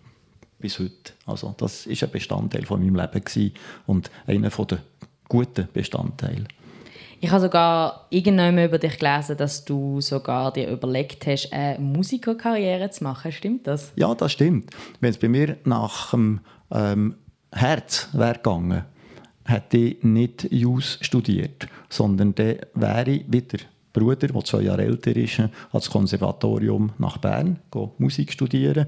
[0.59, 1.11] bis heute.
[1.25, 3.51] Also das ist ein Bestandteil von meinem Leben
[3.85, 4.79] und einer der
[5.27, 6.45] guten Bestandteile.
[7.23, 12.89] Ich habe sogar irgendwann über dich gelesen, dass du sogar dir überlegt hast, eine Musikerkarriere
[12.89, 13.31] zu machen.
[13.31, 13.93] Stimmt das?
[13.95, 14.71] Ja, das stimmt.
[14.99, 17.15] Wenn es bei mir nach dem ähm,
[17.53, 18.83] Herz wäre gegangen,
[19.45, 23.59] hätte ich nicht Jus studiert, sondern dann wäre ich wieder
[23.93, 27.57] Bruder, der zwei Jahre älter ist, als Konservatorium nach Bern,
[27.99, 28.87] Musik studieren.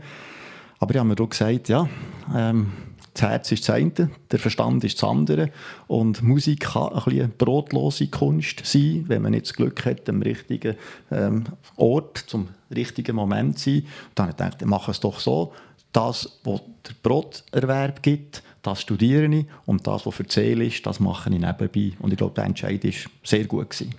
[0.79, 1.87] Aber ich habe mir auch gesagt, ja,
[2.35, 2.73] ähm,
[3.15, 5.49] das Herz ist das eine, der Verstand ist das andere.
[5.87, 10.21] Und Musik kann ein bisschen brotlose Kunst sein, wenn man nicht das Glück hat, am
[10.21, 10.75] richtigen
[11.11, 11.45] ähm,
[11.77, 13.87] Ort, zum richtigen Moment zu sein.
[14.15, 15.53] dann habe ich gedacht, mache es doch so.
[15.93, 19.45] Das, was der Broterwerb gibt, das studiere ich.
[19.65, 21.93] Und das, was für Zähl ist, das mache ich nebenbei.
[21.99, 22.91] Und ich glaube, der Entscheid war
[23.23, 23.69] sehr gut.
[23.69, 23.95] Gewesen.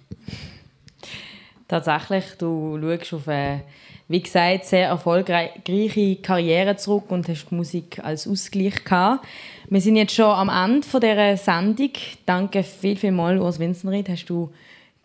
[1.69, 3.63] Tatsächlich, du schaust auf eine
[4.09, 9.27] wie gesagt, sehr erfolgreiche Karriere zurück und hast die Musik als Ausgleich gehabt.
[9.69, 11.91] Wir sind jetzt schon am Ende dieser Sendung.
[12.25, 14.53] Danke viel, viel mal, Urs Winzenried, hast du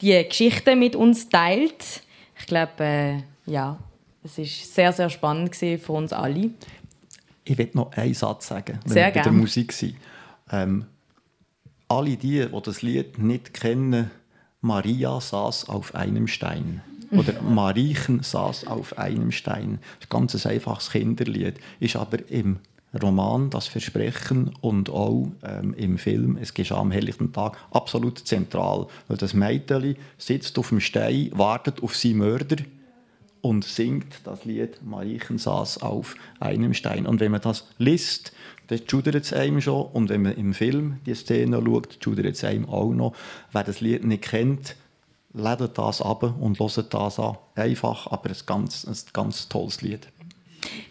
[0.02, 2.04] die Geschichte mit uns teilt.
[2.40, 3.78] Ich glaube, äh, ja,
[4.24, 6.52] es war sehr, sehr spannend für uns alle.
[7.44, 9.96] Ich will noch einen Satz sagen, wenn sehr wir bei der Musik sind.
[10.52, 10.86] Ähm,
[11.88, 14.12] alle die, die das Lied nicht kennen,
[14.62, 16.82] Maria saß auf einem Stein.
[17.12, 19.80] Oder Mariechen saß auf einem Stein.
[20.00, 21.56] Ein ganz einfaches Kinderlied.
[21.80, 22.60] Ist aber im
[23.02, 28.88] Roman Das Versprechen und auch ähm, im Film Es geschah am helllichten Tag absolut zentral.
[29.08, 32.58] Weil das Mädchen sitzt auf dem Stein, wartet auf seinen Mörder
[33.42, 37.08] und singt das Lied Mariechen saß auf einem Stein.
[37.08, 38.34] Und wenn man das liest,
[38.68, 39.88] dann schudert es einem schon.
[39.88, 43.16] Und wenn man im Film die Szene schaut, schudert es einem auch noch.
[43.52, 44.76] Wer das Lied nicht kennt,
[45.34, 47.38] ladet das ab und hört das an.
[47.56, 50.08] Einfach, aber ein ganz, ein ganz tolles Lied.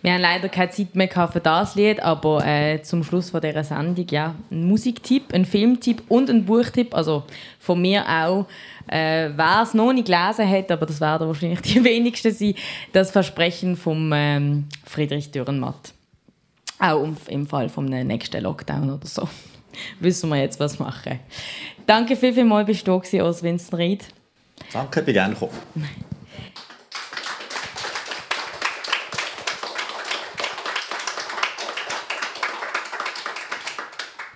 [0.03, 3.64] Wir haben leider keine Zeit mehr für das Lied, aber äh, zum Schluss von dieser
[3.64, 6.95] Sendung ja, ein Musiktipp, ein Filmtipp und ein Buchtipp.
[6.95, 7.24] Also
[7.59, 8.47] von mir auch.
[8.88, 12.55] Äh, Wer es noch nicht gelesen hat, aber das werden wahrscheinlich die wenigsten sein,
[12.93, 15.93] das Versprechen von ähm, Friedrich Dürrenmatt.
[16.78, 19.28] Auch im Fall vom nächsten Lockdown oder so.
[20.01, 21.20] Wissen wir jetzt, was machen.
[21.86, 24.07] Danke viel, viel mal, bist du da aus Winston Reid.
[24.72, 25.58] Danke, bin gerne gekommen.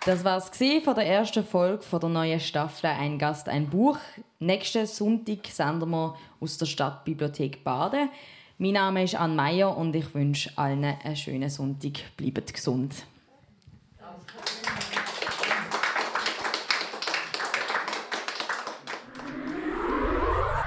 [0.07, 0.51] Das war es
[0.85, 3.97] von der ersten Folge von der neuen Staffel Ein Gast, ein Buch.
[4.39, 8.11] Nächsten Sonntag senden wir aus der Stadtbibliothek Baden.
[8.59, 12.16] Mein Name ist Anne Meyer und ich wünsche allen einen schönen Sonntag.
[12.18, 13.07] Bleibt gesund.